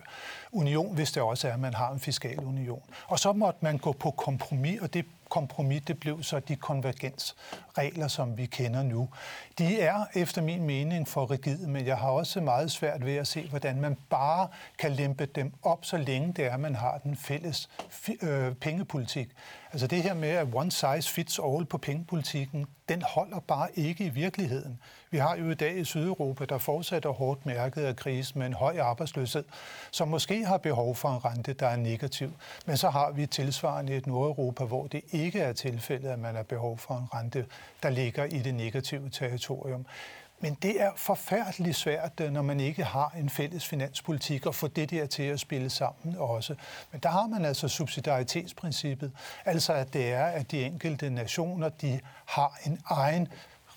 union, 0.52 0.96
hvis 0.96 1.12
det 1.12 1.24
også 1.24 1.48
er, 1.48 1.54
at 1.54 1.60
man 1.60 1.74
har 1.74 1.92
en 1.92 2.00
fiskal 2.00 2.40
union. 2.40 2.82
Og 3.08 3.20
så 3.20 3.34
måtte 3.34 3.60
man 3.62 3.78
gå 3.78 3.92
på 3.92 4.12
kompromis, 4.12 4.82
og 4.82 4.94
det 4.94 5.06
kompromis, 5.32 5.82
det 5.88 6.00
blev 6.00 6.24
så 6.24 6.40
de 6.40 6.56
konvergensregler, 6.56 8.08
som 8.08 8.38
vi 8.38 8.46
kender 8.46 8.84
nu. 8.84 9.10
De 9.58 9.82
er 9.82 10.06
efter 10.14 10.42
min 10.42 10.64
mening 10.64 11.08
for 11.08 11.32
rigide, 11.32 11.70
men 11.70 11.86
jeg 11.86 11.98
har 11.98 12.10
også 12.10 12.42
meget 12.42 12.72
svært 12.72 13.06
ved 13.06 13.16
at 13.16 13.28
se, 13.28 13.48
hvordan 13.50 13.82
man 13.82 13.98
bare 14.10 14.48
kan 14.80 14.92
lempe 14.92 15.26
dem 15.26 15.54
op, 15.64 15.86
så 15.86 15.98
længe 15.98 16.34
det 16.34 16.46
er, 16.46 16.54
at 16.54 16.60
man 16.60 16.76
har 16.76 16.98
den 16.98 17.16
fælles 17.16 17.70
øh, 18.22 18.56
pengepolitik. 18.56 19.30
Altså 19.72 19.88
det 19.88 20.04
her 20.04 20.14
med, 20.14 20.30
at 20.30 20.48
one 20.54 20.72
size 20.72 21.10
fits 21.10 21.40
all 21.40 21.66
på 21.66 21.78
pengepolitikken, 21.78 22.66
den 22.90 23.02
holder 23.02 23.40
bare 23.40 23.68
ikke 23.76 24.04
i 24.04 24.10
virkeligheden. 24.10 24.80
Vi 25.12 25.18
har 25.18 25.36
jo 25.36 25.50
i 25.50 25.54
dag 25.54 25.78
i 25.78 25.84
Sydeuropa, 25.84 26.46
der 26.46 26.58
fortsat 26.58 27.06
hårdt 27.06 27.46
mærket 27.46 27.82
af 27.82 27.96
krisen 27.96 28.40
med 28.40 28.48
en 28.48 28.54
høj 28.54 28.78
arbejdsløshed, 28.80 29.44
som 29.92 30.08
måske 30.08 30.46
har 30.46 30.58
behov 30.58 30.96
for 30.96 31.10
en 31.10 31.26
rente, 31.26 31.54
der 31.54 31.68
er 31.68 31.76
negativ. 31.76 32.32
Men 32.66 32.78
så 32.78 32.90
har 32.90 33.12
vi 33.12 33.26
tilsvarende 33.26 33.96
et 33.96 34.08
Nordeuropa, 34.08 34.64
hvor 34.64 34.88
det 34.88 35.02
ikke 35.12 35.40
er 35.40 35.54
tilfældet, 35.54 36.10
at 36.10 36.20
man 36.20 36.36
har 36.36 36.44
behov 36.44 36.78
for 36.78 36.94
en 36.94 37.08
rente, 37.14 37.46
der 37.84 37.90
ligger 37.90 38.24
i 38.24 38.40
det 38.40 38.56
negative 38.56 39.10
territorium. 39.10 39.86
Men 40.44 40.58
det 40.62 40.82
er 40.82 40.92
forfærdeligt 40.96 41.76
svært, 41.76 42.12
øh, 42.22 42.32
når 42.32 42.42
man 42.42 42.60
ikke 42.60 42.84
har 42.84 43.14
en 43.18 43.30
fælles 43.30 43.68
finanspolitik, 43.68 44.46
at 44.46 44.56
få 44.56 44.68
det 44.68 44.90
der 44.90 45.06
til 45.06 45.24
at 45.24 45.40
spille 45.40 45.70
sammen 45.70 46.16
også. 46.18 46.56
Men 46.92 47.02
der 47.04 47.10
har 47.10 47.28
man 47.28 47.46
altså 47.46 47.68
subsidiaritetsprincippet, 47.68 49.12
altså 49.46 49.74
at 49.74 49.94
det 49.94 50.12
er, 50.12 50.26
at 50.26 50.52
de 50.52 50.66
enkelte 50.66 51.10
nationer, 51.10 51.70
de 51.70 52.00
har 52.26 52.60
en 52.66 52.82
egen 52.86 53.28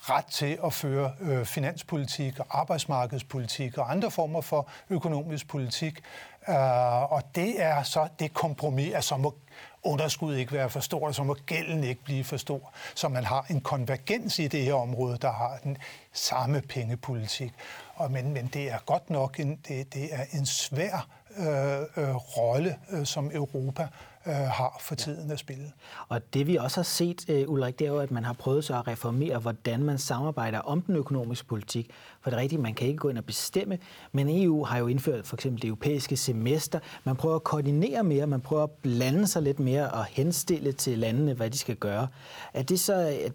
ret 0.09 0.25
til 0.25 0.59
at 0.65 0.73
føre 0.73 1.11
øh, 1.21 1.45
finanspolitik 1.45 2.39
og 2.39 2.45
arbejdsmarkedspolitik 2.49 3.77
og 3.77 3.91
andre 3.91 4.11
former 4.11 4.41
for 4.41 4.67
økonomisk 4.89 5.47
politik. 5.47 5.99
Øh, 6.49 7.11
og 7.11 7.23
det 7.35 7.63
er 7.63 7.83
så 7.83 8.07
det 8.19 8.33
kompromis, 8.33 8.93
altså 8.93 9.17
må 9.17 9.35
underskud 9.85 10.35
ikke 10.35 10.51
være 10.51 10.69
for 10.69 10.79
stort, 10.79 11.15
så 11.15 11.23
må 11.23 11.37
gælden 11.45 11.83
ikke 11.83 12.03
blive 12.03 12.23
for 12.23 12.37
stor. 12.37 12.73
Så 12.95 13.07
man 13.07 13.23
har 13.23 13.45
en 13.49 13.61
konvergens 13.61 14.39
i 14.39 14.47
det 14.47 14.63
her 14.63 14.73
område, 14.73 15.17
der 15.17 15.31
har 15.31 15.59
den 15.63 15.77
samme 16.13 16.61
pengepolitik. 16.61 17.53
Og, 17.95 18.11
men, 18.11 18.33
men 18.33 18.49
det 18.53 18.71
er 18.71 18.77
godt 18.85 19.09
nok 19.09 19.39
en, 19.39 19.59
det, 19.67 19.93
det 19.93 20.13
er 20.13 20.25
en 20.33 20.45
svær 20.45 21.07
øh, 21.37 22.03
øh, 22.03 22.15
rolle, 22.15 22.75
øh, 22.91 23.05
som 23.05 23.31
Europa 23.33 23.87
øh, 24.27 24.33
har 24.33 24.77
for 24.81 24.95
tiden 24.95 25.31
at 25.31 25.39
spille. 25.39 25.71
Og 26.07 26.33
det 26.33 26.47
vi 26.47 26.55
også 26.55 26.77
har 26.77 26.83
set, 26.83 27.29
øh, 27.29 27.49
Ulrik, 27.49 27.79
det 27.79 27.87
er 27.87 27.91
jo, 27.91 27.99
at 27.99 28.11
man 28.11 28.23
har 28.23 28.33
prøvet 28.33 28.63
så 28.63 28.75
at 28.77 28.87
reformere, 28.87 29.39
hvordan 29.39 29.83
man 29.83 29.97
samarbejder 29.97 30.59
om 30.59 30.81
den 30.81 30.95
økonomiske 30.95 31.47
politik. 31.47 31.89
For 32.21 32.29
det 32.29 32.37
er 32.37 32.41
rigtigt, 32.41 32.61
man 32.61 32.73
kan 32.73 32.87
ikke 32.87 32.97
gå 32.97 33.09
ind 33.09 33.17
og 33.17 33.25
bestemme, 33.25 33.79
men 34.11 34.43
EU 34.43 34.63
har 34.63 34.77
jo 34.77 34.87
indført 34.87 35.27
for 35.27 35.35
eksempel 35.35 35.61
det 35.61 35.67
europæiske 35.67 36.17
semester. 36.17 36.79
Man 37.03 37.15
prøver 37.15 37.35
at 37.35 37.43
koordinere 37.43 38.03
mere, 38.03 38.27
man 38.27 38.41
prøver 38.41 38.63
at 38.63 38.71
blande 38.71 39.27
sig 39.27 39.41
lidt 39.41 39.59
mere 39.59 39.91
og 39.91 40.05
henstille 40.05 40.71
til 40.71 40.99
landene, 40.99 41.33
hvad 41.33 41.49
de 41.49 41.57
skal 41.57 41.75
gøre. 41.75 42.07
Er 42.53 42.63
det, 42.63 42.79
så, 42.79 42.93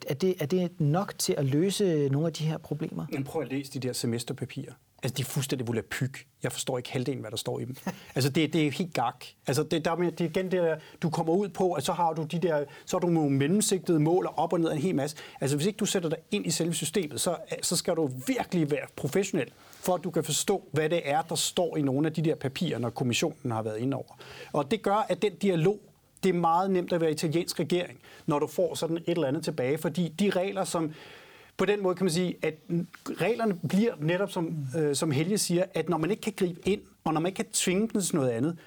er 0.08 0.14
det, 0.14 0.34
er 0.42 0.46
det 0.46 0.80
nok 0.80 1.14
til 1.18 1.32
at 1.38 1.44
løse 1.44 2.08
nogle 2.08 2.26
af 2.26 2.32
de 2.32 2.44
her 2.44 2.58
problemer? 2.58 3.06
Men 3.12 3.24
prøv 3.24 3.42
at 3.42 3.48
læse 3.48 3.72
de 3.72 3.78
der 3.78 3.92
semesterpapirer. 3.92 4.72
Altså, 5.02 5.16
de 5.16 5.22
er 5.22 5.26
fuldstændig 5.26 5.68
volapyk. 5.68 6.26
Jeg 6.42 6.52
forstår 6.52 6.78
ikke 6.78 6.92
halvdelen, 6.92 7.20
hvad 7.20 7.30
der 7.30 7.36
står 7.36 7.60
i 7.60 7.64
dem. 7.64 7.76
Altså, 8.14 8.30
det, 8.30 8.52
det 8.52 8.66
er 8.66 8.70
helt 8.70 8.94
gak. 8.94 9.24
Altså, 9.46 9.62
det, 9.62 9.84
der, 9.84 9.96
det 9.96 10.20
er 10.20 10.24
igen 10.24 10.44
det 10.44 10.52
der, 10.52 10.76
du 11.02 11.10
kommer 11.10 11.32
ud 11.32 11.48
på, 11.48 11.72
at 11.72 11.84
så 11.84 11.92
har 11.92 12.12
du 12.12 12.22
de 12.22 12.38
der, 12.38 12.64
så 12.84 12.96
har 12.96 13.00
du 13.00 13.06
nogle 13.06 13.30
mellemsigtede 13.30 14.00
mål 14.00 14.26
og 14.26 14.38
op 14.38 14.52
og 14.52 14.60
ned 14.60 14.72
en 14.72 14.78
hel 14.78 14.94
masse. 14.94 15.16
Altså, 15.40 15.56
hvis 15.56 15.66
ikke 15.66 15.76
du 15.76 15.86
sætter 15.86 16.08
dig 16.08 16.18
ind 16.30 16.46
i 16.46 16.50
selve 16.50 16.74
systemet, 16.74 17.20
så, 17.20 17.36
så 17.62 17.76
skal 17.76 17.94
du 17.94 18.10
virkelig 18.26 18.70
være 18.70 18.86
professionel, 18.96 19.52
for 19.80 19.94
at 19.94 20.04
du 20.04 20.10
kan 20.10 20.24
forstå, 20.24 20.68
hvad 20.72 20.88
det 20.88 21.00
er, 21.04 21.22
der 21.22 21.34
står 21.34 21.76
i 21.76 21.82
nogle 21.82 22.06
af 22.06 22.12
de 22.12 22.22
der 22.22 22.34
papirer, 22.34 22.78
når 22.78 22.90
kommissionen 22.90 23.52
har 23.52 23.62
været 23.62 23.78
ind 23.78 23.94
over. 23.94 24.18
Og 24.52 24.70
det 24.70 24.82
gør, 24.82 25.06
at 25.08 25.22
den 25.22 25.34
dialog, 25.34 25.78
det 26.22 26.28
er 26.28 26.32
meget 26.32 26.70
nemt 26.70 26.92
at 26.92 27.00
være 27.00 27.10
italiensk 27.10 27.60
regering, 27.60 27.98
når 28.26 28.38
du 28.38 28.46
får 28.46 28.74
sådan 28.74 28.96
et 28.96 29.02
eller 29.06 29.28
andet 29.28 29.44
tilbage, 29.44 29.78
fordi 29.78 30.08
de 30.08 30.30
regler, 30.30 30.64
som 30.64 30.92
på 31.60 31.66
den 31.66 31.82
måde 31.82 31.94
kan 31.94 32.04
man 32.04 32.12
sige, 32.12 32.36
at 32.42 32.54
reglerne 33.08 33.54
bliver 33.68 33.92
netop, 34.00 34.30
som, 34.30 34.66
øh, 34.78 34.94
som 34.94 35.10
Helge 35.10 35.38
siger, 35.38 35.64
at 35.74 35.88
når 35.88 35.98
man 35.98 36.10
ikke 36.10 36.20
kan 36.20 36.32
gribe 36.36 36.68
ind, 36.68 36.80
og 37.04 37.14
når 37.14 37.20
man 37.20 37.28
ikke 37.28 37.36
kan 37.36 37.52
tvinge 37.52 37.88
dem 37.88 38.00
til 38.00 38.16
noget 38.16 38.30
andet, 38.30 38.58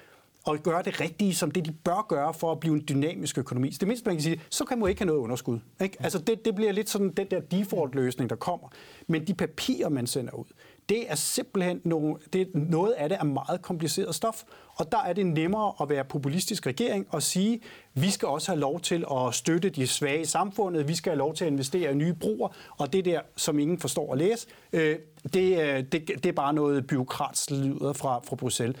og 0.44 0.58
gøre 0.62 0.82
det 0.82 1.00
rigtige, 1.00 1.34
som 1.34 1.50
det 1.50 1.66
de 1.66 1.72
bør 1.72 2.06
gøre 2.08 2.34
for 2.34 2.52
at 2.52 2.60
blive 2.60 2.74
en 2.74 2.84
dynamisk 2.88 3.38
økonomi. 3.38 3.72
Så 3.72 3.78
det 3.80 3.88
mindste, 3.88 4.06
man 4.06 4.16
kan 4.16 4.22
sige, 4.22 4.40
så 4.50 4.64
kan 4.64 4.78
man 4.78 4.88
ikke 4.88 5.00
have 5.00 5.06
noget 5.06 5.20
underskud. 5.20 5.58
Ikke? 5.82 5.96
Altså 6.00 6.18
det, 6.18 6.44
det 6.44 6.54
bliver 6.54 6.72
lidt 6.72 6.90
sådan 6.90 7.10
den 7.10 7.26
der 7.30 7.40
default-løsning, 7.40 8.30
der 8.30 8.36
kommer. 8.36 8.68
Men 9.06 9.26
de 9.26 9.34
papirer, 9.34 9.88
man 9.88 10.06
sender 10.06 10.34
ud, 10.34 10.44
det 10.88 11.10
er 11.10 11.14
simpelthen 11.14 11.80
nogle, 11.84 12.16
det, 12.32 12.54
noget 12.54 12.92
af 12.92 13.08
det 13.08 13.18
er 13.20 13.24
meget 13.24 13.62
kompliceret 13.62 14.14
stof. 14.14 14.42
Og 14.76 14.92
der 14.92 14.98
er 14.98 15.12
det 15.12 15.26
nemmere 15.26 15.72
at 15.80 15.88
være 15.88 16.04
populistisk 16.04 16.66
regering 16.66 17.06
og 17.10 17.22
sige, 17.22 17.60
vi 17.94 18.10
skal 18.10 18.28
også 18.28 18.50
have 18.52 18.60
lov 18.60 18.80
til 18.80 19.04
at 19.12 19.34
støtte 19.34 19.70
de 19.70 19.86
svage 19.86 20.20
i 20.20 20.24
samfundet, 20.24 20.88
vi 20.88 20.94
skal 20.94 21.10
have 21.10 21.18
lov 21.18 21.34
til 21.34 21.44
at 21.44 21.50
investere 21.50 21.92
i 21.92 21.94
nye 21.94 22.12
broer, 22.12 22.48
og 22.76 22.92
det 22.92 23.04
der, 23.04 23.20
som 23.36 23.58
ingen 23.58 23.78
forstår 23.78 24.12
at 24.12 24.18
læse, 24.18 24.46
øh, 24.72 24.96
det, 25.34 25.60
øh, 25.60 25.84
det, 25.92 26.08
det 26.08 26.26
er 26.26 26.32
bare 26.32 26.52
noget 26.52 26.86
byråkratslyder 26.86 27.92
fra, 27.92 28.20
fra 28.28 28.36
Bruxelles. 28.36 28.76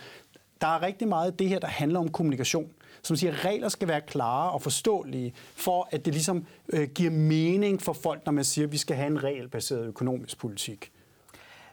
Der 0.60 0.66
er 0.66 0.82
rigtig 0.82 1.08
meget 1.08 1.30
af 1.30 1.36
det 1.36 1.48
her, 1.48 1.58
der 1.58 1.68
handler 1.68 2.00
om 2.00 2.08
kommunikation 2.08 2.70
som 3.02 3.16
siger, 3.16 3.32
at 3.32 3.44
regler 3.44 3.68
skal 3.68 3.88
være 3.88 4.00
klare 4.00 4.50
og 4.50 4.62
forståelige, 4.62 5.34
for 5.54 5.88
at 5.90 6.04
det 6.04 6.14
ligesom 6.14 6.46
øh, 6.72 6.88
giver 6.88 7.10
mening 7.10 7.82
for 7.82 7.92
folk, 7.92 8.26
når 8.26 8.32
man 8.32 8.44
siger, 8.44 8.66
at 8.66 8.72
vi 8.72 8.76
skal 8.76 8.96
have 8.96 9.06
en 9.06 9.24
regelbaseret 9.24 9.86
økonomisk 9.86 10.38
politik. 10.38 10.90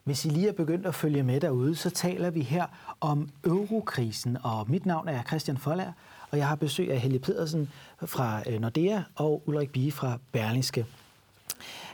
Hvis 0.04 0.26
I 0.26 0.30
lige 0.30 0.48
er 0.48 0.54
begyndt 0.54 0.86
at 0.86 0.96
følge 0.96 1.24
med 1.24 1.40
derude, 1.40 1.76
så 1.76 1.90
taler 1.90 2.30
vi 2.30 2.42
her 2.42 2.66
om 3.02 3.30
eurokrisen, 3.46 4.38
og 4.44 4.66
mit 4.70 4.86
navn 4.86 5.08
er 5.08 5.24
Christian 5.24 5.58
Foller, 5.58 5.92
og 6.32 6.38
jeg 6.38 6.48
har 6.48 6.56
besøg 6.56 6.92
af 6.92 7.00
Helge 7.00 7.20
Pedersen 7.20 7.70
fra 8.06 8.42
øh, 8.50 8.60
Nordea 8.60 9.02
og 9.16 9.44
Ulrik 9.46 9.72
Bie 9.72 9.92
fra 9.92 10.18
Berlingske. 10.32 10.86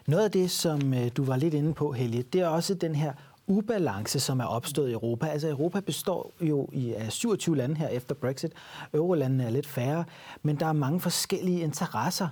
Noget 0.05 0.23
af 0.23 0.31
det, 0.31 0.51
som 0.51 0.93
øh, 0.93 1.11
du 1.17 1.23
var 1.23 1.35
lidt 1.35 1.53
inde 1.53 1.73
på, 1.73 1.91
Helge, 1.91 2.23
det 2.23 2.41
er 2.41 2.47
også 2.47 2.73
den 2.73 2.95
her 2.95 3.13
ubalance, 3.47 4.19
som 4.19 4.39
er 4.39 4.45
opstået 4.45 4.89
i 4.89 4.93
Europa. 4.93 5.27
Altså 5.27 5.49
Europa 5.49 5.79
består 5.79 6.31
jo 6.41 6.69
i 6.73 6.93
af 6.93 7.11
27 7.11 7.57
lande 7.57 7.75
her 7.75 7.87
efter 7.87 8.15
Brexit. 8.15 8.51
Eurolandene 8.93 9.43
er 9.43 9.49
lidt 9.49 9.67
færre, 9.67 10.03
men 10.43 10.55
der 10.59 10.65
er 10.65 10.73
mange 10.73 10.99
forskellige 10.99 11.61
interesser. 11.61 12.27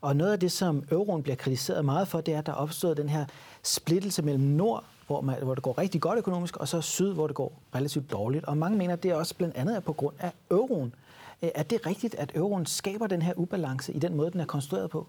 Og 0.00 0.16
noget 0.16 0.32
af 0.32 0.40
det, 0.40 0.52
som 0.52 0.84
euroen 0.90 1.22
bliver 1.22 1.36
kritiseret 1.36 1.84
meget 1.84 2.08
for, 2.08 2.20
det 2.20 2.34
er, 2.34 2.38
at 2.38 2.46
der 2.46 2.52
er 2.52 2.56
opstået 2.56 2.96
den 2.96 3.08
her 3.08 3.24
splittelse 3.62 4.22
mellem 4.22 4.44
nord 4.44 4.84
hvor, 5.08 5.20
man, 5.20 5.42
hvor 5.42 5.54
det 5.54 5.62
går 5.62 5.78
rigtig 5.78 6.00
godt 6.00 6.18
økonomisk, 6.18 6.56
og 6.56 6.68
så 6.68 6.80
syd, 6.80 7.12
hvor 7.12 7.26
det 7.26 7.36
går 7.36 7.52
relativt 7.74 8.10
dårligt. 8.12 8.44
Og 8.44 8.56
mange 8.56 8.78
mener, 8.78 8.92
at 8.92 9.02
det 9.02 9.10
er 9.10 9.14
også 9.14 9.34
blandt 9.34 9.56
andet 9.56 9.76
er 9.76 9.80
på 9.80 9.92
grund 9.92 10.14
af 10.18 10.32
euroen. 10.50 10.94
Øh, 11.42 11.50
er 11.54 11.62
det 11.62 11.86
rigtigt, 11.86 12.14
at 12.14 12.32
euroen 12.34 12.66
skaber 12.66 13.06
den 13.06 13.22
her 13.22 13.32
ubalance 13.36 13.92
i 13.92 13.98
den 13.98 14.14
måde, 14.14 14.30
den 14.30 14.40
er 14.40 14.44
konstrueret 14.44 14.90
på? 14.90 15.06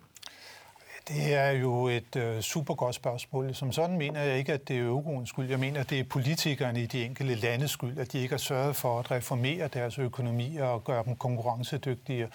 Det 1.09 1.33
er 1.33 1.51
jo 1.51 1.87
et 1.87 2.15
øh, 2.15 2.41
super 2.41 2.73
godt 2.73 2.95
spørgsmål. 2.95 3.55
Som 3.55 3.71
sådan 3.71 3.97
mener 3.97 4.21
jeg 4.21 4.37
ikke, 4.37 4.53
at 4.53 4.67
det 4.67 4.77
er 4.77 4.83
euroens 4.83 5.29
skyld. 5.29 5.49
Jeg 5.49 5.59
mener, 5.59 5.79
at 5.79 5.89
det 5.89 5.99
er 5.99 6.03
politikerne 6.03 6.83
i 6.83 6.85
de 6.85 7.05
enkelte 7.05 7.35
landes 7.35 7.71
skyld, 7.71 7.99
at 7.99 8.11
de 8.11 8.19
ikke 8.19 8.33
har 8.33 8.37
sørget 8.37 8.75
for 8.75 8.99
at 8.99 9.11
reformere 9.11 9.67
deres 9.67 9.99
økonomier 9.99 10.63
og 10.63 10.83
gøre 10.83 11.03
dem 11.05 11.15
konkurrencedygtige. 11.15 12.27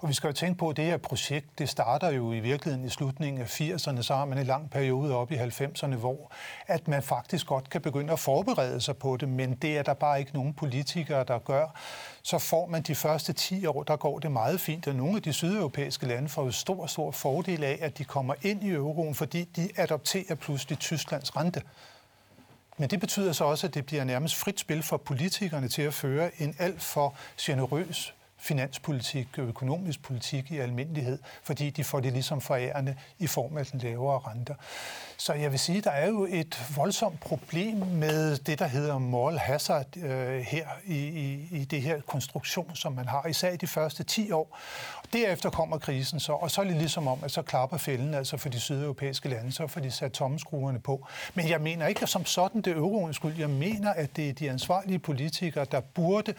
Og 0.00 0.08
vi 0.08 0.14
skal 0.14 0.28
jo 0.28 0.32
tænke 0.32 0.58
på, 0.58 0.68
at 0.68 0.76
det 0.76 0.84
her 0.84 0.96
projekt, 0.96 1.58
det 1.58 1.68
starter 1.68 2.10
jo 2.10 2.32
i 2.32 2.40
virkeligheden 2.40 2.86
i 2.86 2.90
slutningen 2.90 3.42
af 3.42 3.60
80'erne, 3.60 4.02
så 4.02 4.14
har 4.14 4.24
man 4.24 4.38
en 4.38 4.46
lang 4.46 4.70
periode 4.70 5.16
op 5.16 5.32
i 5.32 5.34
90'erne, 5.34 5.94
hvor 5.94 6.32
at 6.66 6.88
man 6.88 7.02
faktisk 7.02 7.46
godt 7.46 7.70
kan 7.70 7.80
begynde 7.80 8.12
at 8.12 8.18
forberede 8.18 8.80
sig 8.80 8.96
på 8.96 9.16
det, 9.16 9.28
men 9.28 9.54
det 9.54 9.78
er 9.78 9.82
der 9.82 9.94
bare 9.94 10.18
ikke 10.18 10.34
nogen 10.34 10.54
politikere, 10.54 11.24
der 11.24 11.38
gør 11.38 11.80
så 12.26 12.38
får 12.38 12.66
man 12.66 12.82
de 12.82 12.94
første 12.94 13.32
10 13.32 13.66
år, 13.66 13.82
der 13.82 13.96
går 13.96 14.18
det 14.18 14.32
meget 14.32 14.60
fint, 14.60 14.86
og 14.86 14.94
nogle 14.94 15.16
af 15.16 15.22
de 15.22 15.32
sydeuropæiske 15.32 16.06
lande 16.06 16.28
får 16.28 16.44
jo 16.44 16.50
stor, 16.50 16.86
stor 16.86 17.10
fordel 17.10 17.64
af, 17.64 17.78
at 17.80 17.98
de 17.98 18.04
kommer 18.04 18.34
ind 18.42 18.64
i 18.64 18.70
euroen, 18.70 19.14
fordi 19.14 19.44
de 19.44 19.68
adopterer 19.76 20.34
pludselig 20.34 20.78
Tysklands 20.78 21.36
rente. 21.36 21.62
Men 22.78 22.90
det 22.90 23.00
betyder 23.00 23.32
så 23.32 23.44
også, 23.44 23.66
at 23.66 23.74
det 23.74 23.86
bliver 23.86 24.04
nærmest 24.04 24.34
frit 24.34 24.60
spil 24.60 24.82
for 24.82 24.96
politikerne 24.96 25.68
til 25.68 25.82
at 25.82 25.94
føre 25.94 26.42
en 26.42 26.56
alt 26.58 26.82
for 26.82 27.14
generøs 27.40 28.14
finanspolitik 28.38 29.38
og 29.38 29.44
økonomisk 29.44 30.02
politik 30.02 30.50
i 30.50 30.58
almindelighed, 30.58 31.18
fordi 31.42 31.70
de 31.70 31.84
får 31.84 32.00
det 32.00 32.12
ligesom 32.12 32.40
forærende 32.40 32.96
i 33.18 33.26
form 33.26 33.56
af 33.56 33.66
den 33.66 33.80
lavere 33.80 34.18
renter. 34.18 34.54
Så 35.16 35.32
jeg 35.32 35.50
vil 35.50 35.58
sige, 35.58 35.80
der 35.80 35.90
er 35.90 36.08
jo 36.08 36.26
et 36.30 36.64
voldsomt 36.76 37.20
problem 37.20 37.76
med 37.76 38.36
det, 38.36 38.58
der 38.58 38.66
hedder 38.66 38.98
moral 38.98 39.38
hazard 39.38 39.96
øh, 39.96 40.40
her 40.40 40.66
i, 40.84 40.96
i, 40.96 41.48
i 41.50 41.64
det 41.64 41.82
her 41.82 42.00
konstruktion, 42.00 42.76
som 42.76 42.92
man 42.92 43.08
har, 43.08 43.26
især 43.26 43.50
i 43.50 43.56
de 43.56 43.66
første 43.66 44.04
10 44.04 44.30
år. 44.30 44.58
Derefter 45.12 45.50
kommer 45.50 45.78
krisen 45.78 46.20
så, 46.20 46.32
og 46.32 46.50
så 46.50 46.60
er 46.60 46.64
det 46.64 46.76
ligesom 46.76 47.08
om, 47.08 47.18
at 47.24 47.30
så 47.30 47.42
klapper 47.42 47.76
fælden 47.76 48.14
altså 48.14 48.36
for 48.36 48.48
de 48.48 48.60
sydeuropæiske 48.60 49.28
lande, 49.28 49.52
så 49.52 49.66
får 49.66 49.80
de 49.80 49.90
sat 49.90 50.12
tommeskruerne 50.12 50.80
på. 50.80 51.06
Men 51.34 51.48
jeg 51.48 51.60
mener 51.60 51.86
ikke 51.86 52.02
at 52.02 52.08
som 52.08 52.24
sådan 52.24 52.60
det 52.60 52.76
euroens 52.76 53.16
skyld. 53.16 53.38
Jeg 53.38 53.50
mener, 53.50 53.92
at 53.92 54.16
det 54.16 54.28
er 54.28 54.32
de 54.32 54.50
ansvarlige 54.50 54.98
politikere, 54.98 55.64
der 55.64 55.80
burde 55.80 56.34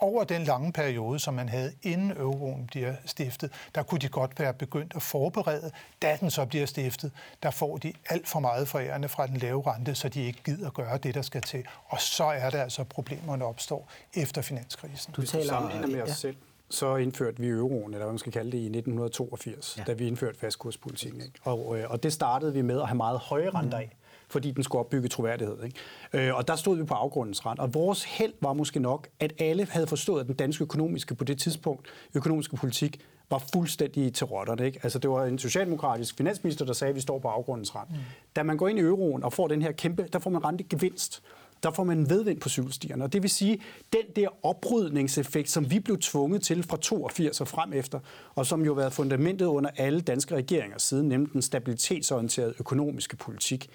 over 0.00 0.24
den 0.24 0.44
lange 0.44 0.72
periode, 0.72 1.18
som 1.18 1.34
man 1.34 1.48
havde 1.48 1.72
inden 1.82 2.10
euroen 2.10 2.66
bliver 2.66 2.94
stiftet, 3.04 3.52
der 3.74 3.82
kunne 3.82 3.98
de 3.98 4.08
godt 4.08 4.40
være 4.40 4.54
begyndt 4.54 4.92
at 4.96 5.02
forberede. 5.02 5.70
Da 6.02 6.18
den 6.20 6.30
så 6.30 6.44
bliver 6.44 6.66
stiftet, 6.66 7.12
der 7.42 7.50
får 7.50 7.76
de 7.76 7.92
alt 8.08 8.28
for 8.28 8.40
meget 8.40 8.68
forærende 8.68 9.08
fra 9.08 9.26
den 9.26 9.36
lave 9.36 9.62
rente, 9.66 9.94
så 9.94 10.08
de 10.08 10.22
ikke 10.24 10.42
gider 10.44 10.70
gøre 10.70 10.98
det, 10.98 11.14
der 11.14 11.22
skal 11.22 11.42
til. 11.42 11.64
Og 11.86 12.00
så 12.00 12.24
er 12.24 12.50
det 12.50 12.58
altså, 12.58 12.84
problemerne 12.84 13.44
opstår 13.44 13.88
efter 14.14 14.42
finanskrisen. 14.42 15.12
Du 15.12 15.22
taler 15.22 15.54
om 15.54 15.90
med 15.90 16.02
os 16.02 16.10
selv 16.10 16.36
så 16.70 16.96
indførte 16.96 17.40
vi 17.40 17.48
euroen, 17.48 17.94
eller 17.94 18.04
hvad 18.04 18.12
man 18.12 18.18
skal 18.18 18.32
kalde 18.32 18.52
det, 18.52 18.58
i 18.58 18.64
1982, 18.64 19.78
ja. 19.78 19.82
da 19.82 19.92
vi 19.92 20.06
indførte 20.06 20.38
fastkurspolitikken. 20.38 21.20
Ikke? 21.20 21.32
Og, 21.42 21.78
øh, 21.78 21.90
og 21.90 22.02
det 22.02 22.12
startede 22.12 22.52
vi 22.52 22.62
med 22.62 22.80
at 22.80 22.86
have 22.86 22.96
meget 22.96 23.18
høje 23.18 23.50
renter 23.50 23.78
af 23.78 23.96
fordi 24.30 24.50
den 24.50 24.62
skulle 24.62 24.80
opbygge 24.80 25.08
troværdighed. 25.08 25.56
Ikke? 25.64 26.28
Øh, 26.28 26.34
og 26.34 26.48
der 26.48 26.56
stod 26.56 26.76
vi 26.76 26.84
på 26.84 26.94
afgrundens 26.94 27.46
rand. 27.46 27.58
Og 27.58 27.74
vores 27.74 28.04
held 28.04 28.32
var 28.40 28.52
måske 28.52 28.80
nok, 28.80 29.08
at 29.20 29.32
alle 29.38 29.66
havde 29.70 29.86
forstået, 29.86 30.20
at 30.20 30.26
den 30.26 30.34
danske 30.34 30.64
økonomiske 30.64 31.14
på 31.14 31.24
det 31.24 31.38
tidspunkt, 31.38 31.88
økonomiske 32.14 32.56
politik, 32.56 33.00
var 33.30 33.42
fuldstændig 33.52 34.14
til 34.14 34.26
rotterne. 34.26 34.66
Ikke? 34.66 34.80
Altså, 34.82 34.98
det 34.98 35.10
var 35.10 35.24
en 35.24 35.38
socialdemokratisk 35.38 36.16
finansminister, 36.16 36.64
der 36.64 36.72
sagde, 36.72 36.90
at 36.90 36.96
vi 36.96 37.00
står 37.00 37.18
på 37.18 37.28
afgrundens 37.28 37.74
rand. 37.74 37.88
Mm. 37.90 37.96
Da 38.36 38.42
man 38.42 38.56
går 38.56 38.68
ind 38.68 38.78
i 38.78 38.82
euroen 38.82 39.24
og 39.24 39.32
får 39.32 39.48
den 39.48 39.62
her 39.62 39.72
kæmpe, 39.72 40.08
der 40.12 40.18
får 40.18 40.30
man 40.30 40.44
rentegevinst 40.44 41.22
der 41.62 41.70
får 41.70 41.84
man 41.84 42.10
vedvind 42.10 42.40
på 42.40 42.48
cykelstierne. 42.48 43.04
Og 43.04 43.12
det 43.12 43.22
vil 43.22 43.30
sige, 43.30 43.60
den 43.92 44.02
der 44.16 44.28
oprydningseffekt, 44.46 45.50
som 45.50 45.70
vi 45.70 45.80
blev 45.80 45.98
tvunget 45.98 46.42
til 46.42 46.62
fra 46.62 46.76
82 46.76 47.40
og 47.40 47.48
frem 47.48 47.72
efter, 47.72 48.00
og 48.34 48.46
som 48.46 48.64
jo 48.64 48.74
har 48.74 48.80
været 48.80 48.92
fundamentet 48.92 49.46
under 49.46 49.70
alle 49.76 50.00
danske 50.00 50.34
regeringer 50.34 50.78
siden, 50.78 51.08
nemlig 51.08 51.32
den 51.32 51.42
stabilitetsorienterede 51.42 52.54
økonomiske 52.58 53.16
politik, 53.16 53.70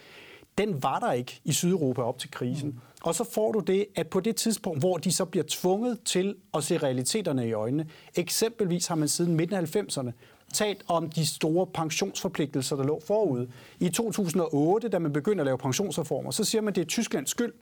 den 0.57 0.83
var 0.83 0.99
der 0.99 1.11
ikke 1.11 1.41
i 1.43 1.53
Sydeuropa 1.53 2.01
op 2.01 2.19
til 2.19 2.31
krisen. 2.31 2.69
Mm. 2.69 2.79
Og 3.03 3.15
så 3.15 3.23
får 3.23 3.51
du 3.51 3.59
det, 3.59 3.85
at 3.95 4.07
på 4.07 4.19
det 4.19 4.35
tidspunkt, 4.35 4.79
hvor 4.79 4.97
de 4.97 5.11
så 5.11 5.25
bliver 5.25 5.43
tvunget 5.47 5.99
til 6.05 6.35
at 6.53 6.63
se 6.63 6.77
realiteterne 6.77 7.47
i 7.47 7.53
øjnene, 7.53 7.87
eksempelvis 8.15 8.87
har 8.87 8.95
man 8.95 9.07
siden 9.07 9.35
midten 9.35 9.55
af 9.55 9.75
90'erne 9.75 10.11
talt 10.53 10.83
om 10.87 11.09
de 11.09 11.25
store 11.25 11.67
pensionsforpligtelser, 11.67 12.75
der 12.75 12.83
lå 12.83 13.01
forud. 13.07 13.47
I 13.79 13.89
2008, 13.89 14.87
da 14.87 14.99
man 14.99 15.13
begyndte 15.13 15.41
at 15.41 15.45
lave 15.45 15.57
pensionsreformer, 15.57 16.31
så 16.31 16.43
siger 16.43 16.61
man, 16.61 16.71
at 16.71 16.75
det 16.75 16.81
er 16.81 16.85
Tysklands 16.85 17.29
skyld, 17.29 17.53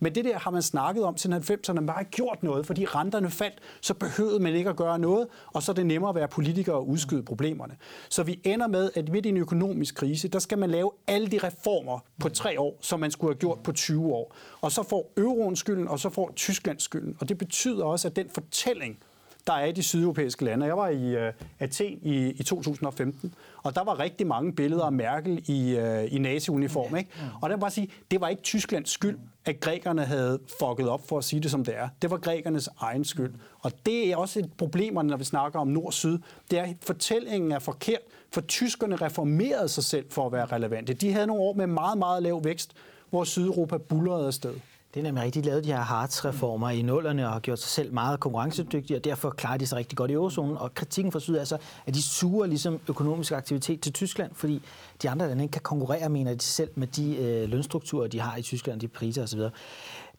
men 0.00 0.14
det 0.14 0.24
der 0.24 0.38
har 0.38 0.50
man 0.50 0.62
snakket 0.62 1.04
om 1.04 1.16
siden 1.16 1.42
90'erne, 1.42 1.72
man 1.72 1.88
har 1.88 2.00
ikke 2.00 2.10
gjort 2.10 2.42
noget, 2.42 2.66
fordi 2.66 2.84
renterne 2.84 3.30
faldt, 3.30 3.58
så 3.80 3.94
behøvede 3.94 4.40
man 4.40 4.54
ikke 4.54 4.70
at 4.70 4.76
gøre 4.76 4.98
noget, 4.98 5.28
og 5.46 5.62
så 5.62 5.72
er 5.72 5.74
det 5.74 5.86
nemmere 5.86 6.08
at 6.08 6.14
være 6.14 6.28
politiker 6.28 6.72
og 6.72 6.88
udskyde 6.88 7.22
problemerne. 7.22 7.76
Så 8.08 8.22
vi 8.22 8.40
ender 8.44 8.66
med, 8.66 8.90
at 8.94 9.08
midt 9.08 9.26
i 9.26 9.28
en 9.28 9.36
økonomisk 9.36 9.94
krise, 9.94 10.28
der 10.28 10.38
skal 10.38 10.58
man 10.58 10.70
lave 10.70 10.90
alle 11.06 11.26
de 11.26 11.38
reformer 11.38 11.98
på 12.20 12.28
tre 12.28 12.60
år, 12.60 12.78
som 12.80 13.00
man 13.00 13.10
skulle 13.10 13.34
have 13.34 13.38
gjort 13.38 13.58
på 13.62 13.72
20 13.72 14.12
år. 14.12 14.34
Og 14.60 14.72
så 14.72 14.82
får 14.82 15.12
euroen 15.16 15.56
skylden, 15.56 15.88
og 15.88 16.00
så 16.00 16.10
får 16.10 16.32
Tyskland 16.36 16.80
skylden. 16.80 17.16
Og 17.20 17.28
det 17.28 17.38
betyder 17.38 17.84
også, 17.84 18.08
at 18.08 18.16
den 18.16 18.30
fortælling, 18.30 18.98
der 19.46 19.52
er 19.52 19.64
i 19.64 19.72
de 19.72 19.82
sydeuropæiske 19.82 20.44
lande. 20.44 20.66
Jeg 20.66 20.76
var 20.76 20.88
i 20.88 21.26
uh, 21.26 21.32
Athen 21.58 21.98
i, 22.02 22.30
i 22.30 22.42
2015, 22.42 23.34
og 23.62 23.74
der 23.74 23.84
var 23.84 23.98
rigtig 23.98 24.26
mange 24.26 24.52
billeder 24.52 24.84
af 24.84 24.92
Merkel 24.92 25.50
i, 25.50 25.78
uh, 25.78 26.14
i 26.14 26.18
nazi-uniform. 26.18 26.96
Ikke? 26.96 27.10
Og 27.42 27.50
der 27.50 27.56
var 27.56 27.60
bare 27.60 27.70
sige, 27.70 27.90
det 28.10 28.20
var 28.20 28.28
ikke 28.28 28.42
Tysklands 28.42 28.90
skyld, 28.90 29.18
at 29.44 29.60
grækerne 29.60 30.04
havde 30.04 30.38
fucket 30.60 30.88
op, 30.88 31.08
for 31.08 31.18
at 31.18 31.24
sige 31.24 31.40
det 31.40 31.50
som 31.50 31.64
det 31.64 31.76
er. 31.76 31.88
Det 32.02 32.10
var 32.10 32.16
grækernes 32.16 32.68
egen 32.80 33.04
skyld. 33.04 33.34
Og 33.60 33.72
det 33.86 34.12
er 34.12 34.16
også 34.16 34.38
et 34.38 34.52
problem, 34.58 34.94
når 34.94 35.16
vi 35.16 35.24
snakker 35.24 35.58
om 35.58 35.68
nord-syd. 35.68 36.18
Det 36.50 36.58
er, 36.58 36.62
at 36.62 36.76
fortællingen 36.82 37.52
er 37.52 37.58
forkert, 37.58 38.00
for 38.32 38.40
tyskerne 38.40 38.96
reformerede 38.96 39.68
sig 39.68 39.84
selv 39.84 40.06
for 40.10 40.26
at 40.26 40.32
være 40.32 40.46
relevante. 40.46 40.94
De 40.94 41.12
havde 41.12 41.26
nogle 41.26 41.42
år 41.42 41.54
med 41.54 41.66
meget, 41.66 41.98
meget 41.98 42.22
lav 42.22 42.44
vækst, 42.44 42.72
hvor 43.10 43.24
Sydeuropa 43.24 43.76
bullerede 43.76 44.26
afsted. 44.26 44.54
Det 44.96 45.02
er 45.02 45.04
nemlig 45.04 45.24
rigtigt. 45.24 45.44
De 45.44 45.48
lavede 45.48 45.64
de 45.64 45.72
her 45.72 45.80
Hartz-reformer 45.80 46.70
i 46.70 46.82
nullerne 46.82 47.26
og 47.26 47.32
har 47.32 47.40
gjort 47.40 47.58
sig 47.58 47.68
selv 47.68 47.92
meget 47.92 48.20
konkurrencedygtige, 48.20 48.96
og 48.96 49.04
derfor 49.04 49.30
klarer 49.30 49.56
de 49.56 49.66
sig 49.66 49.78
rigtig 49.78 49.98
godt 49.98 50.10
i 50.10 50.14
eurozonen. 50.14 50.56
Og 50.56 50.74
kritikken 50.74 51.12
fra 51.12 51.20
Syd 51.20 51.36
er 51.36 51.44
så, 51.44 51.58
at 51.86 51.94
de 51.94 52.02
suger 52.02 52.46
ligesom 52.46 52.80
økonomisk 52.88 53.32
aktivitet 53.32 53.80
til 53.80 53.92
Tyskland, 53.92 54.30
fordi 54.34 54.62
de 55.02 55.10
andre 55.10 55.28
lande 55.28 55.44
ikke 55.44 55.52
kan 55.52 55.62
konkurrere, 55.62 56.08
mener 56.08 56.34
de 56.34 56.44
selv, 56.44 56.70
med 56.74 56.86
de 56.86 57.16
øh, 57.16 57.48
lønstrukturer, 57.48 58.08
de 58.08 58.20
har 58.20 58.36
i 58.36 58.42
Tyskland, 58.42 58.80
de 58.80 58.88
priser 58.88 59.22
osv. 59.22 59.40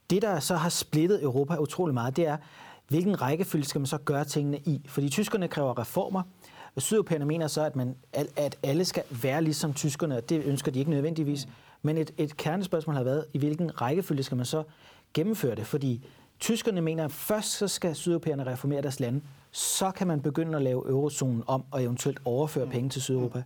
Det, 0.10 0.22
der 0.22 0.40
så 0.40 0.56
har 0.56 0.70
splittet 0.70 1.24
Europa 1.24 1.56
utrolig 1.56 1.94
meget, 1.94 2.18
det 2.18 2.28
er, 2.28 2.38
hvilken 2.88 3.22
rækkefølge 3.22 3.66
skal 3.66 3.82
man 3.82 3.88
så 3.88 3.98
gøre 3.98 4.26
tingene 4.26 4.58
i? 4.58 4.82
Fordi 4.88 5.10
tyskerne 5.10 5.48
kræver 5.48 5.80
reformer, 5.80 6.22
og 6.76 6.82
Sydeuropæerne 6.82 7.26
mener 7.26 7.48
så, 7.48 7.64
at, 7.64 7.76
man, 7.76 7.96
at 8.36 8.58
alle 8.64 8.86
skal 8.86 9.04
være 9.22 9.44
ligesom 9.44 9.74
tyskerne, 9.74 10.18
og 10.18 10.30
det 10.30 10.44
ønsker 10.46 10.72
de 10.72 10.80
ikke 10.80 10.92
nødvendigvis. 10.92 11.48
Men 11.82 11.98
et, 11.98 12.12
et 12.18 12.38
kernespørgsmål 12.38 12.96
har 12.96 13.04
været, 13.04 13.26
i 13.34 13.38
hvilken 13.38 13.82
rækkefølge 13.82 14.24
skal 14.24 14.38
man 14.38 14.46
så 14.46 14.64
gennemføre 15.14 15.56
det? 15.56 15.68
Fordi 15.68 16.06
tyskerne 16.40 16.82
mener, 16.82 17.06
at 17.06 17.12
først 17.12 17.52
så 17.52 17.68
skal 17.68 17.96
sydeuropæerne 17.96 18.46
reformere 18.46 18.82
deres 18.82 19.00
lande, 19.00 19.22
så 19.52 19.92
kan 19.92 20.08
man 20.08 20.22
begynde 20.22 20.56
at 20.56 20.62
lave 20.62 20.90
eurozonen 20.90 21.44
om 21.48 21.64
og 21.72 21.84
eventuelt 21.84 22.20
overføre 22.26 22.68
penge 22.68 22.90
til 22.90 23.02
Sydeuropa. 23.02 23.44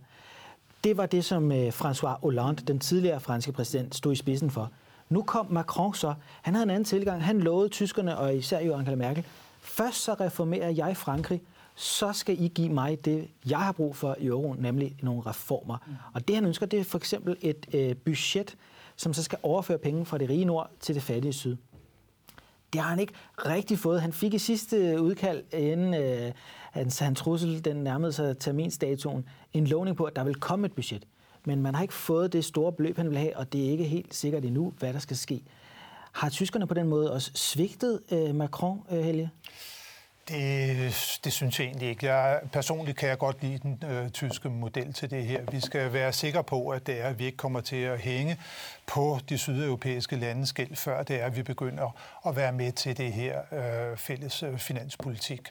Det 0.84 0.96
var 0.96 1.06
det, 1.06 1.24
som 1.24 1.52
øh, 1.52 1.68
François 1.68 2.20
Hollande, 2.22 2.62
den 2.66 2.78
tidligere 2.78 3.20
franske 3.20 3.52
præsident, 3.52 3.94
stod 3.94 4.12
i 4.12 4.16
spidsen 4.16 4.50
for. 4.50 4.70
Nu 5.08 5.22
kom 5.22 5.46
Macron 5.50 5.94
så. 5.94 6.14
Han 6.42 6.54
havde 6.54 6.62
en 6.62 6.70
anden 6.70 6.84
tilgang. 6.84 7.24
Han 7.24 7.40
lovede 7.40 7.68
tyskerne, 7.68 8.18
og 8.18 8.36
især 8.36 8.60
jo 8.60 8.74
Angela 8.74 8.96
Merkel, 8.96 9.26
først 9.60 9.98
så 9.98 10.14
reformerer 10.14 10.70
jeg 10.70 10.96
Frankrig, 10.96 11.42
så 11.74 12.12
skal 12.12 12.42
I 12.42 12.48
give 12.48 12.68
mig 12.68 13.04
det, 13.04 13.28
jeg 13.48 13.58
har 13.58 13.72
brug 13.72 13.96
for 13.96 14.16
i 14.18 14.26
euroen, 14.26 14.58
nemlig 14.58 14.96
nogle 15.02 15.22
reformer. 15.26 15.76
Mm. 15.86 15.92
Og 16.14 16.28
det 16.28 16.36
han 16.36 16.44
ønsker, 16.44 16.66
det 16.66 16.80
er 16.80 16.84
for 16.84 16.98
eksempel 16.98 17.36
et 17.40 17.66
øh, 17.74 17.96
budget, 17.96 18.56
som 18.96 19.14
så 19.14 19.22
skal 19.22 19.38
overføre 19.42 19.78
penge 19.78 20.06
fra 20.06 20.18
det 20.18 20.28
rige 20.28 20.44
nord 20.44 20.70
til 20.80 20.94
det 20.94 21.02
fattige 21.02 21.32
syd. 21.32 21.56
Det 22.72 22.80
har 22.80 22.88
han 22.88 22.98
ikke 22.98 23.12
rigtig 23.38 23.78
fået. 23.78 24.00
Han 24.00 24.12
fik 24.12 24.34
i 24.34 24.38
sidste 24.38 25.00
udkald, 25.00 25.42
inden 25.52 25.94
øh, 25.94 26.32
hans, 26.70 26.98
hans 26.98 27.20
trussel 27.20 27.64
den 27.64 27.76
nærmede 27.76 28.12
sig 28.12 28.38
terminsdatoen, 28.38 29.28
en 29.52 29.66
lovning 29.66 29.96
på, 29.96 30.04
at 30.04 30.16
der 30.16 30.24
vil 30.24 30.34
komme 30.34 30.66
et 30.66 30.72
budget. 30.72 31.06
Men 31.44 31.62
man 31.62 31.74
har 31.74 31.82
ikke 31.82 31.94
fået 31.94 32.32
det 32.32 32.44
store 32.44 32.72
beløb, 32.72 32.96
han 32.96 33.10
vil 33.10 33.18
have, 33.18 33.36
og 33.36 33.52
det 33.52 33.66
er 33.66 33.70
ikke 33.70 33.84
helt 33.84 34.14
sikkert 34.14 34.44
endnu, 34.44 34.72
hvad 34.78 34.92
der 34.92 34.98
skal 34.98 35.16
ske. 35.16 35.42
Har 36.12 36.28
tyskerne 36.28 36.66
på 36.66 36.74
den 36.74 36.88
måde 36.88 37.12
også 37.12 37.30
svigtet 37.34 38.00
øh, 38.12 38.34
Macron, 38.34 38.82
øh, 38.90 38.98
Helge? 38.98 39.30
Det, 40.28 41.20
det 41.24 41.32
synes 41.32 41.58
jeg 41.58 41.66
egentlig 41.66 41.88
ikke. 41.88 42.06
Jeg, 42.06 42.40
personligt 42.52 42.98
kan 42.98 43.08
jeg 43.08 43.18
godt 43.18 43.42
lide 43.42 43.58
den 43.58 43.82
øh, 43.90 44.10
tyske 44.10 44.48
model 44.48 44.92
til 44.92 45.10
det 45.10 45.24
her. 45.24 45.44
Vi 45.50 45.60
skal 45.60 45.92
være 45.92 46.12
sikre 46.12 46.44
på, 46.44 46.68
at 46.68 46.86
det 46.86 47.00
er, 47.00 47.08
at 47.08 47.18
vi 47.18 47.24
ikke 47.24 47.36
kommer 47.36 47.60
til 47.60 47.76
at 47.76 48.00
hænge 48.00 48.36
på 48.86 49.18
de 49.28 49.38
sydeuropæiske 49.38 50.16
landes 50.16 50.52
gæld, 50.52 50.76
før 50.76 51.02
det 51.02 51.20
er, 51.22 51.26
at 51.26 51.36
vi 51.36 51.42
begynder 51.42 51.96
at 52.26 52.36
være 52.36 52.52
med 52.52 52.72
til 52.72 52.96
det 52.96 53.12
her 53.12 53.40
øh, 53.52 53.96
fælles 53.96 54.42
øh, 54.42 54.58
finanspolitik. 54.58 55.50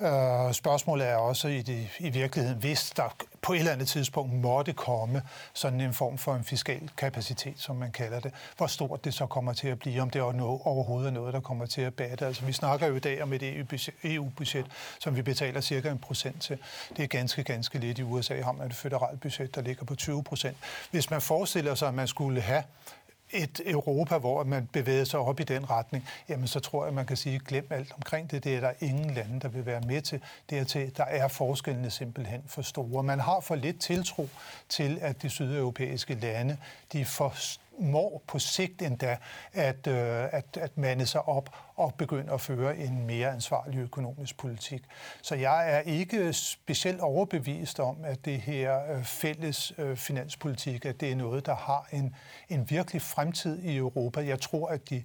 Øh, 0.00 0.52
spørgsmålet 0.52 1.08
er 1.08 1.16
også 1.16 1.48
i, 1.48 1.62
det, 1.62 1.88
i 1.98 2.10
virkeligheden, 2.10 2.58
hvis 2.58 2.90
der 2.96 3.16
på 3.42 3.52
et 3.52 3.58
eller 3.58 3.72
andet 3.72 3.88
tidspunkt 3.88 4.34
måtte 4.34 4.72
komme 4.72 5.22
sådan 5.52 5.80
en 5.80 5.94
form 5.94 6.18
for 6.18 6.34
en 6.34 6.44
fiskal 6.44 6.90
kapacitet, 6.96 7.54
som 7.56 7.76
man 7.76 7.90
kalder 7.92 8.20
det, 8.20 8.32
hvor 8.56 8.66
stort 8.66 9.04
det 9.04 9.14
så 9.14 9.26
kommer 9.26 9.52
til 9.52 9.68
at 9.68 9.78
blive, 9.78 10.02
om 10.02 10.10
det 10.10 10.18
er 10.18 10.22
overhovedet 10.66 11.08
er 11.08 11.12
noget, 11.12 11.34
der 11.34 11.40
kommer 11.40 11.66
til 11.66 11.80
at 11.80 11.94
batte. 11.94 12.26
Altså, 12.26 12.44
vi 12.44 12.52
snakker 12.52 12.86
jo 12.86 12.94
i 12.96 12.98
dag 12.98 13.22
om 13.22 13.32
et 13.32 13.42
EU-budget, 14.04 14.66
e 14.66 14.70
som 14.98 15.16
vi 15.16 15.22
betaler 15.22 15.60
cirka 15.60 15.90
en 15.90 15.98
procent 15.98 16.42
til. 16.42 16.58
Det 16.96 17.02
er 17.02 17.08
ganske, 17.08 17.44
ganske 17.44 17.78
lidt. 17.78 17.98
I 17.98 18.02
USA 18.02 18.42
har 18.42 18.52
man 18.52 18.66
et 18.66 18.74
federalt 18.74 19.20
budget, 19.20 19.54
der 19.54 19.60
ligger 19.60 19.84
på 19.84 19.94
20 19.94 20.22
procent. 20.22 20.56
Hvis 20.90 21.10
man 21.10 21.20
forestiller 21.20 21.74
sig, 21.74 21.88
at 21.88 21.94
man 21.94 22.08
skulle 22.08 22.40
have 22.40 22.62
et 23.30 23.60
Europa, 23.66 24.18
hvor 24.18 24.44
man 24.44 24.68
bevæger 24.72 25.04
sig 25.04 25.20
op 25.20 25.40
i 25.40 25.42
den 25.42 25.70
retning, 25.70 26.08
jamen 26.28 26.48
så 26.48 26.60
tror 26.60 26.84
jeg, 26.84 26.94
man 26.94 27.06
kan 27.06 27.16
sige, 27.16 27.38
glem 27.38 27.66
alt 27.70 27.92
omkring 27.92 28.30
det. 28.30 28.44
Det 28.44 28.56
er 28.56 28.60
der 28.60 28.72
ingen 28.80 29.14
lande, 29.14 29.40
der 29.40 29.48
vil 29.48 29.66
være 29.66 29.80
med 29.80 30.02
til. 30.02 30.20
Dertil, 30.50 30.96
der 30.96 31.04
er 31.04 31.28
forskellene 31.28 31.90
simpelthen 31.90 32.42
for 32.46 32.62
store. 32.62 33.02
Man 33.02 33.20
har 33.20 33.40
for 33.40 33.54
lidt 33.54 33.80
tiltro 33.80 34.28
til, 34.68 34.98
at 35.00 35.22
de 35.22 35.30
sydeuropæiske 35.30 36.14
lande, 36.14 36.56
de 36.92 37.04
forstår 37.04 37.67
må 37.80 38.22
på 38.26 38.38
sigt 38.38 38.82
endda 38.82 39.16
at, 39.52 39.86
øh, 39.86 40.24
at, 40.32 40.56
at 40.60 40.78
mande 40.78 41.06
sig 41.06 41.28
op 41.28 41.50
og 41.76 41.94
begynde 41.94 42.32
at 42.32 42.40
føre 42.40 42.76
en 42.76 43.06
mere 43.06 43.32
ansvarlig 43.32 43.78
økonomisk 43.78 44.36
politik. 44.36 44.82
Så 45.22 45.34
jeg 45.34 45.72
er 45.72 45.78
ikke 45.78 46.32
specielt 46.32 47.00
overbevist 47.00 47.80
om, 47.80 47.96
at 48.04 48.24
det 48.24 48.40
her 48.40 48.92
øh, 48.92 49.04
fælles 49.04 49.72
øh, 49.78 49.96
finanspolitik, 49.96 50.84
at 50.84 51.00
det 51.00 51.12
er 51.12 51.16
noget, 51.16 51.46
der 51.46 51.54
har 51.54 51.88
en, 51.92 52.14
en 52.48 52.70
virkelig 52.70 53.02
fremtid 53.02 53.62
i 53.62 53.76
Europa. 53.76 54.26
Jeg 54.26 54.40
tror, 54.40 54.68
at 54.68 54.90
de 54.90 55.04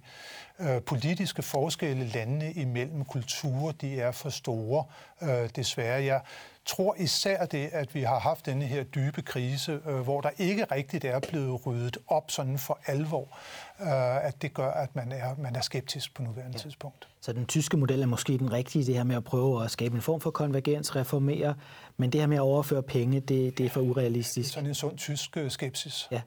øh, 0.58 0.82
politiske 0.82 1.42
forskelle 1.42 2.04
landene 2.04 2.52
imellem 2.52 3.04
kulturer, 3.04 3.72
de 3.72 4.00
er 4.00 4.12
for 4.12 4.30
store, 4.30 4.84
øh, 5.22 5.50
desværre. 5.56 6.04
Jeg 6.04 6.20
tror 6.66 6.94
især 6.98 7.46
det, 7.46 7.70
at 7.72 7.94
vi 7.94 8.02
har 8.02 8.18
haft 8.18 8.46
denne 8.46 8.64
her 8.64 8.82
dybe 8.82 9.22
krise, 9.22 9.80
øh, 9.86 10.00
hvor 10.00 10.20
der 10.20 10.30
ikke 10.38 10.64
rigtigt 10.64 11.04
er 11.04 11.20
blevet 11.20 11.66
ryddet 11.66 11.98
op 12.08 12.30
sådan 12.30 12.58
for 12.58 12.78
alvor, 12.86 13.38
øh, 13.80 14.26
at 14.26 14.42
det 14.42 14.54
gør, 14.54 14.70
at 14.70 14.96
man 14.96 15.12
er, 15.12 15.34
man 15.38 15.56
er 15.56 15.60
skeptisk 15.60 16.14
på 16.14 16.22
nuværende 16.22 16.56
ja. 16.56 16.62
tidspunkt. 16.62 17.08
Så 17.20 17.32
den 17.32 17.46
tyske 17.46 17.76
model 17.76 18.02
er 18.02 18.06
måske 18.06 18.38
den 18.38 18.52
rigtige, 18.52 18.84
det 18.84 18.94
her 18.94 19.04
med 19.04 19.16
at 19.16 19.24
prøve 19.24 19.64
at 19.64 19.70
skabe 19.70 19.94
en 19.94 20.02
form 20.02 20.20
for 20.20 20.30
konvergens, 20.30 20.96
reformere, 20.96 21.54
men 21.96 22.10
det 22.10 22.20
her 22.20 22.28
med 22.28 22.36
at 22.36 22.40
overføre 22.40 22.82
penge, 22.82 23.20
det, 23.20 23.58
det 23.58 23.66
er 23.66 23.70
for 23.70 23.80
urealistisk. 23.80 24.52
Sådan 24.52 24.68
en 24.68 24.74
sund 24.74 24.98
tysk 24.98 25.36
øh, 25.36 25.50
skepsis. 25.50 26.08
Ja. 26.10 26.20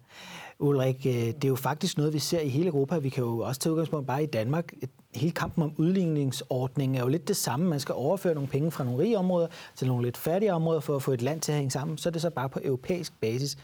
Ulrik, 0.59 1.05
øh, 1.05 1.13
det 1.13 1.43
er 1.43 1.47
jo 1.47 1.55
faktisk 1.55 1.97
noget, 1.97 2.13
vi 2.13 2.19
ser 2.19 2.39
i 2.39 2.49
hele 2.49 2.67
Europa. 2.67 2.97
Vi 2.97 3.09
kan 3.09 3.23
jo 3.23 3.39
også 3.39 3.61
tage 3.61 3.73
udgangspunkt 3.73 4.07
bare 4.07 4.23
i 4.23 4.25
Danmark. 4.25 4.73
Hele 5.15 5.31
kampen 5.31 5.63
om 5.63 5.73
udligningsordningen 5.77 6.95
er 6.95 7.01
jo 7.01 7.07
lidt 7.07 7.27
det 7.27 7.37
samme. 7.37 7.69
Man 7.69 7.79
skal 7.79 7.95
overføre 7.95 8.33
nogle 8.33 8.49
penge 8.49 8.71
fra 8.71 8.83
nogle 8.83 9.03
rige 9.03 9.17
områder 9.17 9.47
til 9.75 9.87
nogle 9.87 10.05
lidt 10.05 10.17
fattige 10.17 10.53
områder 10.53 10.79
for 10.79 10.95
at 10.95 11.03
få 11.03 11.11
et 11.11 11.21
land 11.21 11.41
til 11.41 11.51
at 11.51 11.57
hænge 11.57 11.71
sammen. 11.71 11.97
Så 11.97 12.09
er 12.09 12.11
det 12.11 12.21
så 12.21 12.29
bare 12.29 12.49
på 12.49 12.59
europæisk 12.63 13.13
basis. 13.21 13.57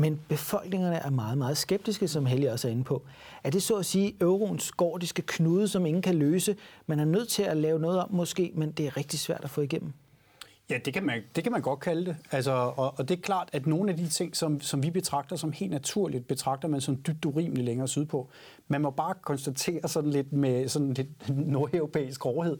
Men 0.00 0.20
befolkningerne 0.28 0.96
er 0.96 1.10
meget, 1.10 1.38
meget 1.38 1.56
skeptiske, 1.56 2.08
som 2.08 2.26
Helge 2.26 2.52
også 2.52 2.68
er 2.68 2.72
inde 2.72 2.84
på. 2.84 3.02
Er 3.44 3.50
det 3.50 3.62
så 3.62 3.74
at 3.74 3.86
sige 3.86 4.16
euroens 4.20 4.72
gordiske 4.72 5.22
knude, 5.22 5.68
som 5.68 5.86
ingen 5.86 6.02
kan 6.02 6.14
løse? 6.14 6.56
Man 6.86 7.00
er 7.00 7.04
nødt 7.04 7.28
til 7.28 7.42
at 7.42 7.56
lave 7.56 7.80
noget 7.80 8.00
om 8.00 8.12
måske, 8.12 8.52
men 8.54 8.70
det 8.72 8.86
er 8.86 8.96
rigtig 8.96 9.18
svært 9.18 9.40
at 9.44 9.50
få 9.50 9.60
igennem. 9.60 9.92
Ja, 10.70 10.78
det 10.84 10.94
kan 10.94 11.06
man, 11.06 11.22
det 11.36 11.44
kan 11.44 11.52
man 11.52 11.62
godt 11.62 11.80
kalde 11.80 12.06
det. 12.06 12.16
Altså, 12.30 12.52
og, 12.52 12.94
og 12.98 13.08
det 13.08 13.18
er 13.18 13.22
klart, 13.22 13.48
at 13.52 13.66
nogle 13.66 13.90
af 13.90 13.96
de 13.96 14.08
ting, 14.08 14.36
som, 14.36 14.60
som 14.60 14.82
vi 14.82 14.90
betragter 14.90 15.36
som 15.36 15.52
helt 15.52 15.70
naturligt, 15.70 16.28
betragter 16.28 16.68
man 16.68 16.80
som 16.80 16.96
dybt 16.96 17.24
urimeligt 17.24 17.64
længere 17.64 17.88
sydpå. 17.88 18.28
Man 18.68 18.80
må 18.80 18.90
bare 18.90 19.14
konstatere 19.22 19.88
sådan 19.88 20.10
lidt 20.10 20.32
med 20.32 20.68
sådan 20.68 20.94
lidt 20.94 21.28
nordeuropæisk 21.52 22.22
hårdhed, 22.22 22.58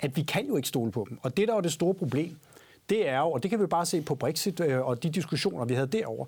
at 0.00 0.16
vi 0.16 0.22
kan 0.22 0.46
jo 0.46 0.56
ikke 0.56 0.68
stole 0.68 0.90
på 0.90 1.06
dem. 1.08 1.18
Og 1.22 1.36
det, 1.36 1.48
der 1.48 1.54
er 1.54 1.60
det 1.60 1.72
store 1.72 1.94
problem, 1.94 2.36
det 2.90 3.08
er 3.08 3.18
jo, 3.18 3.30
og 3.30 3.42
det 3.42 3.50
kan 3.50 3.60
vi 3.60 3.66
bare 3.66 3.86
se 3.86 4.02
på 4.02 4.14
Brexit 4.14 4.60
øh, 4.60 4.86
og 4.86 5.02
de 5.02 5.10
diskussioner, 5.10 5.64
vi 5.64 5.74
havde 5.74 5.86
derover. 5.86 6.26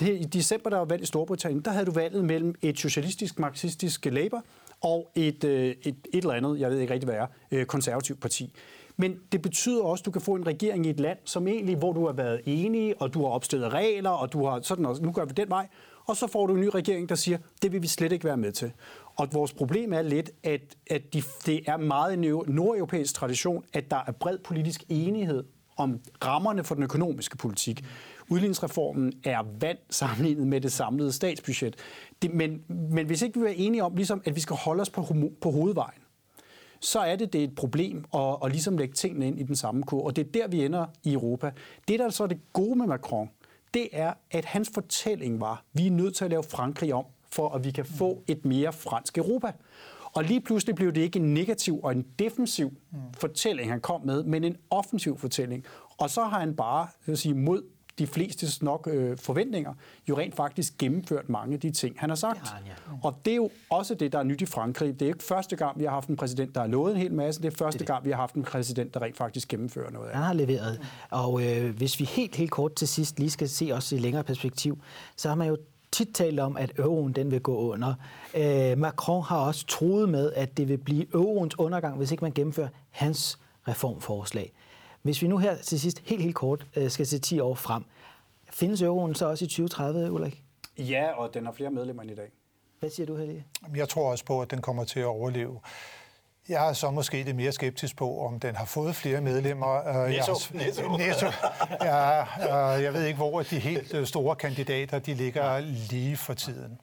Det, 0.00 0.08
I 0.20 0.24
december, 0.24 0.70
der 0.70 0.76
var 0.76 0.84
valg 0.84 1.02
i 1.02 1.06
Storbritannien, 1.06 1.62
der 1.64 1.70
havde 1.70 1.86
du 1.86 1.90
valget 1.90 2.24
mellem 2.24 2.54
et 2.62 2.78
socialistisk, 2.78 3.38
marxistisk 3.38 4.04
Labour 4.04 4.44
og 4.80 5.10
et, 5.14 5.44
øh, 5.44 5.66
et, 5.66 5.76
et 5.84 5.96
eller 6.12 6.32
andet, 6.32 6.60
jeg 6.60 6.70
ved 6.70 6.78
ikke 6.78 6.92
rigtig 6.92 7.08
hvad 7.08 7.18
er, 7.18 7.26
øh, 7.50 7.66
konservativt 7.66 8.20
parti. 8.20 8.52
Men 8.96 9.16
det 9.32 9.42
betyder 9.42 9.82
også, 9.82 10.02
at 10.02 10.06
du 10.06 10.10
kan 10.10 10.20
få 10.20 10.34
en 10.34 10.46
regering 10.46 10.86
i 10.86 10.90
et 10.90 11.00
land, 11.00 11.18
som 11.24 11.48
egentlig, 11.48 11.76
hvor 11.76 11.92
du 11.92 12.06
har 12.06 12.12
været 12.12 12.40
enig, 12.44 13.02
og 13.02 13.14
du 13.14 13.20
har 13.22 13.28
opstillet 13.28 13.72
regler, 13.72 14.10
og 14.10 14.32
du 14.32 14.46
har 14.46 14.60
sådan 14.62 14.86
også, 14.86 15.02
nu 15.02 15.12
gør 15.12 15.24
vi 15.24 15.32
den 15.32 15.50
vej, 15.50 15.68
og 16.06 16.16
så 16.16 16.26
får 16.26 16.46
du 16.46 16.54
en 16.54 16.60
ny 16.60 16.68
regering, 16.74 17.08
der 17.08 17.14
siger, 17.14 17.38
det 17.62 17.72
vil 17.72 17.82
vi 17.82 17.86
slet 17.86 18.12
ikke 18.12 18.24
være 18.24 18.36
med 18.36 18.52
til. 18.52 18.72
Og 19.16 19.28
vores 19.32 19.52
problem 19.52 19.92
er 19.92 20.02
lidt, 20.02 20.30
at, 20.42 20.60
at 20.90 21.02
de, 21.14 21.22
det 21.46 21.60
er 21.66 21.76
meget 21.76 22.12
en 22.12 22.20
nordeuropæisk 22.46 23.14
tradition, 23.14 23.64
at 23.72 23.90
der 23.90 24.02
er 24.06 24.12
bred 24.12 24.38
politisk 24.38 24.84
enighed 24.88 25.44
om 25.76 26.00
rammerne 26.24 26.64
for 26.64 26.74
den 26.74 26.84
økonomiske 26.84 27.36
politik. 27.36 27.84
Udligningsreformen 28.32 29.12
er 29.24 29.42
vand 29.60 29.78
sammenlignet 29.90 30.46
med 30.46 30.60
det 30.60 30.72
samlede 30.72 31.12
statsbudget. 31.12 31.76
Det, 32.22 32.34
men, 32.34 32.62
men 32.68 33.06
hvis 33.06 33.22
ikke 33.22 33.40
vi 33.40 33.46
er 33.46 33.54
enige 33.56 33.84
om, 33.84 33.94
ligesom, 33.94 34.22
at 34.24 34.36
vi 34.36 34.40
skal 34.40 34.56
holde 34.56 34.80
os 34.80 34.90
på, 34.90 35.30
på 35.40 35.50
hovedvejen, 35.50 36.00
så 36.80 36.98
er 36.98 37.16
det, 37.16 37.32
det 37.32 37.40
er 37.40 37.44
et 37.44 37.54
problem 37.54 38.04
at, 38.14 38.36
at 38.44 38.52
ligesom 38.52 38.78
lægge 38.78 38.94
tingene 38.94 39.26
ind 39.26 39.40
i 39.40 39.42
den 39.42 39.56
samme 39.56 39.82
kur. 39.82 40.04
Og 40.04 40.16
det 40.16 40.26
er 40.26 40.30
der, 40.30 40.48
vi 40.48 40.64
ender 40.64 40.86
i 41.04 41.12
Europa. 41.12 41.50
Det, 41.88 41.98
der 41.98 42.10
så 42.10 42.22
er 42.22 42.28
det 42.28 42.40
gode 42.52 42.78
med 42.78 42.86
Macron, 42.86 43.30
det 43.74 43.88
er, 43.92 44.12
at 44.30 44.44
hans 44.44 44.70
fortælling 44.74 45.40
var, 45.40 45.52
at 45.52 45.60
vi 45.72 45.86
er 45.86 45.90
nødt 45.90 46.14
til 46.14 46.24
at 46.24 46.30
lave 46.30 46.42
Frankrig 46.42 46.94
om, 46.94 47.04
for 47.30 47.48
at 47.48 47.64
vi 47.64 47.70
kan 47.70 47.84
få 47.84 48.22
et 48.26 48.44
mere 48.44 48.72
fransk 48.72 49.18
Europa. 49.18 49.52
Og 50.04 50.24
lige 50.24 50.40
pludselig 50.40 50.74
blev 50.74 50.92
det 50.92 51.00
ikke 51.00 51.18
en 51.18 51.34
negativ 51.34 51.80
og 51.82 51.92
en 51.92 52.06
defensiv 52.18 52.68
mm. 52.68 52.98
fortælling, 53.18 53.70
han 53.70 53.80
kom 53.80 54.00
med, 54.04 54.24
men 54.24 54.44
en 54.44 54.56
offensiv 54.70 55.18
fortælling. 55.18 55.64
Og 55.98 56.10
så 56.10 56.24
har 56.24 56.40
han 56.40 56.56
bare 56.56 56.86
vil 57.06 57.16
sige, 57.16 57.34
mod 57.34 57.62
de 58.02 58.06
fleste 58.06 58.64
nok 58.64 58.88
øh, 58.92 59.18
forventninger, 59.18 59.74
jo 60.08 60.18
rent 60.18 60.34
faktisk 60.34 60.78
gennemført 60.78 61.28
mange 61.28 61.54
af 61.54 61.60
de 61.60 61.70
ting, 61.70 61.96
han 61.98 62.10
har 62.10 62.16
sagt. 62.16 62.48
Han, 62.48 62.62
ja. 62.66 62.72
Og 63.02 63.14
det 63.24 63.30
er 63.30 63.36
jo 63.36 63.50
også 63.70 63.94
det, 63.94 64.12
der 64.12 64.18
er 64.18 64.22
nyt 64.22 64.40
i 64.40 64.46
Frankrig. 64.46 65.00
Det 65.00 65.02
er 65.02 65.08
ikke 65.08 65.24
første 65.24 65.56
gang, 65.56 65.78
vi 65.78 65.84
har 65.84 65.90
haft 65.90 66.08
en 66.08 66.16
præsident, 66.16 66.54
der 66.54 66.60
har 66.60 66.68
lovet 66.68 66.94
en 66.94 67.00
hel 67.00 67.12
masse. 67.12 67.42
Det 67.42 67.52
er 67.52 67.56
første 67.56 67.66
det 67.66 67.74
er 67.74 67.78
det. 67.78 67.86
gang, 67.86 68.04
vi 68.04 68.10
har 68.10 68.16
haft 68.16 68.34
en 68.34 68.42
præsident, 68.42 68.94
der 68.94 69.02
rent 69.02 69.16
faktisk 69.16 69.48
gennemfører 69.48 69.90
noget 69.90 70.08
af 70.08 70.14
Han 70.14 70.24
har 70.24 70.32
leveret. 70.32 70.80
Og 71.10 71.46
øh, 71.46 71.76
hvis 71.76 72.00
vi 72.00 72.04
helt, 72.04 72.36
helt 72.36 72.50
kort 72.50 72.74
til 72.74 72.88
sidst 72.88 73.18
lige 73.18 73.30
skal 73.30 73.48
se 73.48 73.70
også 73.72 73.96
i 73.96 73.98
længere 73.98 74.24
perspektiv, 74.24 74.78
så 75.16 75.28
har 75.28 75.34
man 75.34 75.48
jo 75.48 75.56
tit 75.92 76.08
talt 76.14 76.40
om, 76.40 76.56
at 76.56 76.72
euroen 76.78 77.12
den 77.12 77.30
vil 77.30 77.40
gå 77.40 77.56
under. 77.56 77.94
Øh, 78.34 78.78
Macron 78.78 79.22
har 79.22 79.38
også 79.38 79.66
troet 79.66 80.08
med, 80.08 80.32
at 80.32 80.56
det 80.56 80.68
vil 80.68 80.78
blive 80.78 81.06
euroens 81.14 81.58
undergang, 81.58 81.96
hvis 81.96 82.10
ikke 82.10 82.24
man 82.24 82.32
gennemfører 82.32 82.68
hans 82.90 83.38
reformforslag. 83.68 84.52
Hvis 85.02 85.22
vi 85.22 85.28
nu 85.28 85.38
her 85.38 85.56
til 85.56 85.80
sidst 85.80 86.02
helt, 86.04 86.22
helt 86.22 86.34
kort 86.34 86.66
øh, 86.76 86.90
skal 86.90 87.06
se 87.06 87.18
10 87.18 87.40
år 87.40 87.54
frem, 87.54 87.84
findes 88.52 88.82
euroen 88.82 89.14
så 89.14 89.26
også 89.26 89.44
i 89.44 89.48
2030, 89.48 90.12
Ulrik? 90.12 90.42
Ja, 90.78 91.12
og 91.12 91.34
den 91.34 91.44
har 91.44 91.52
flere 91.52 91.70
medlemmer 91.70 92.02
end 92.02 92.10
i 92.10 92.14
dag. 92.14 92.28
Hvad 92.80 92.90
siger 92.90 93.06
du, 93.06 93.16
Helge? 93.16 93.44
Jeg 93.76 93.88
tror 93.88 94.10
også 94.10 94.24
på, 94.24 94.42
at 94.42 94.50
den 94.50 94.60
kommer 94.60 94.84
til 94.84 95.00
at 95.00 95.06
overleve. 95.06 95.60
Jeg 96.48 96.68
er 96.68 96.72
så 96.72 96.90
måske 96.90 97.22
lidt 97.22 97.36
mere 97.36 97.52
skeptisk 97.52 97.96
på, 97.96 98.18
om 98.26 98.40
den 98.40 98.56
har 98.56 98.64
fået 98.64 98.94
flere 98.94 99.20
medlemmer. 99.20 100.06
Netto. 100.08 100.36
Jeg, 100.54 100.66
netto. 100.66 100.96
netto. 100.96 101.26
Ja, 101.80 102.24
jeg 102.74 102.94
ved 102.94 103.04
ikke, 103.04 103.16
hvor 103.16 103.42
de 103.42 103.58
helt 103.58 103.94
øh, 103.94 104.06
store 104.06 104.36
kandidater 104.36 104.98
de 104.98 105.14
ligger 105.14 105.60
lige 105.90 106.16
for 106.16 106.34
tiden. 106.34 106.80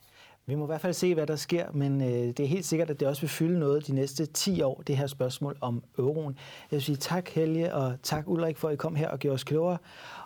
Vi 0.49 0.55
må 0.55 0.65
i 0.65 0.65
hvert 0.65 0.81
fald 0.81 0.93
se, 0.93 1.13
hvad 1.13 1.27
der 1.27 1.35
sker, 1.35 1.65
men 1.73 2.01
øh, 2.01 2.07
det 2.07 2.39
er 2.39 2.47
helt 2.47 2.65
sikkert, 2.65 2.89
at 2.89 2.99
det 2.99 3.07
også 3.07 3.21
vil 3.21 3.29
fylde 3.29 3.59
noget 3.59 3.87
de 3.87 3.95
næste 3.95 4.25
10 4.25 4.61
år, 4.61 4.83
det 4.87 4.97
her 4.97 5.07
spørgsmål 5.07 5.57
om 5.61 5.83
euroen. 5.97 6.35
Jeg 6.71 6.77
vil 6.77 6.81
sige 6.81 6.95
tak 6.95 7.29
Helge, 7.29 7.73
og 7.73 7.95
tak 8.03 8.27
Ulrik 8.27 8.57
for, 8.57 8.67
at 8.67 8.73
I 8.73 8.77
kom 8.77 8.95
her 8.95 9.09
og 9.09 9.19
gjorde 9.19 9.33
os 9.33 9.43
klogere. 9.43 9.77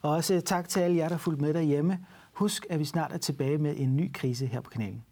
Og 0.01 0.11
også 0.11 0.41
tak 0.41 0.69
til 0.69 0.79
alle 0.79 0.97
jer, 0.97 1.09
der 1.09 1.17
fulgte 1.17 1.41
med 1.41 1.53
derhjemme. 1.53 1.99
Husk, 2.33 2.65
at 2.69 2.79
vi 2.79 2.85
snart 2.85 3.11
er 3.13 3.17
tilbage 3.17 3.57
med 3.57 3.73
en 3.77 3.95
ny 3.95 4.13
krise 4.13 4.45
her 4.45 4.61
på 4.61 4.69
kanalen. 4.69 5.03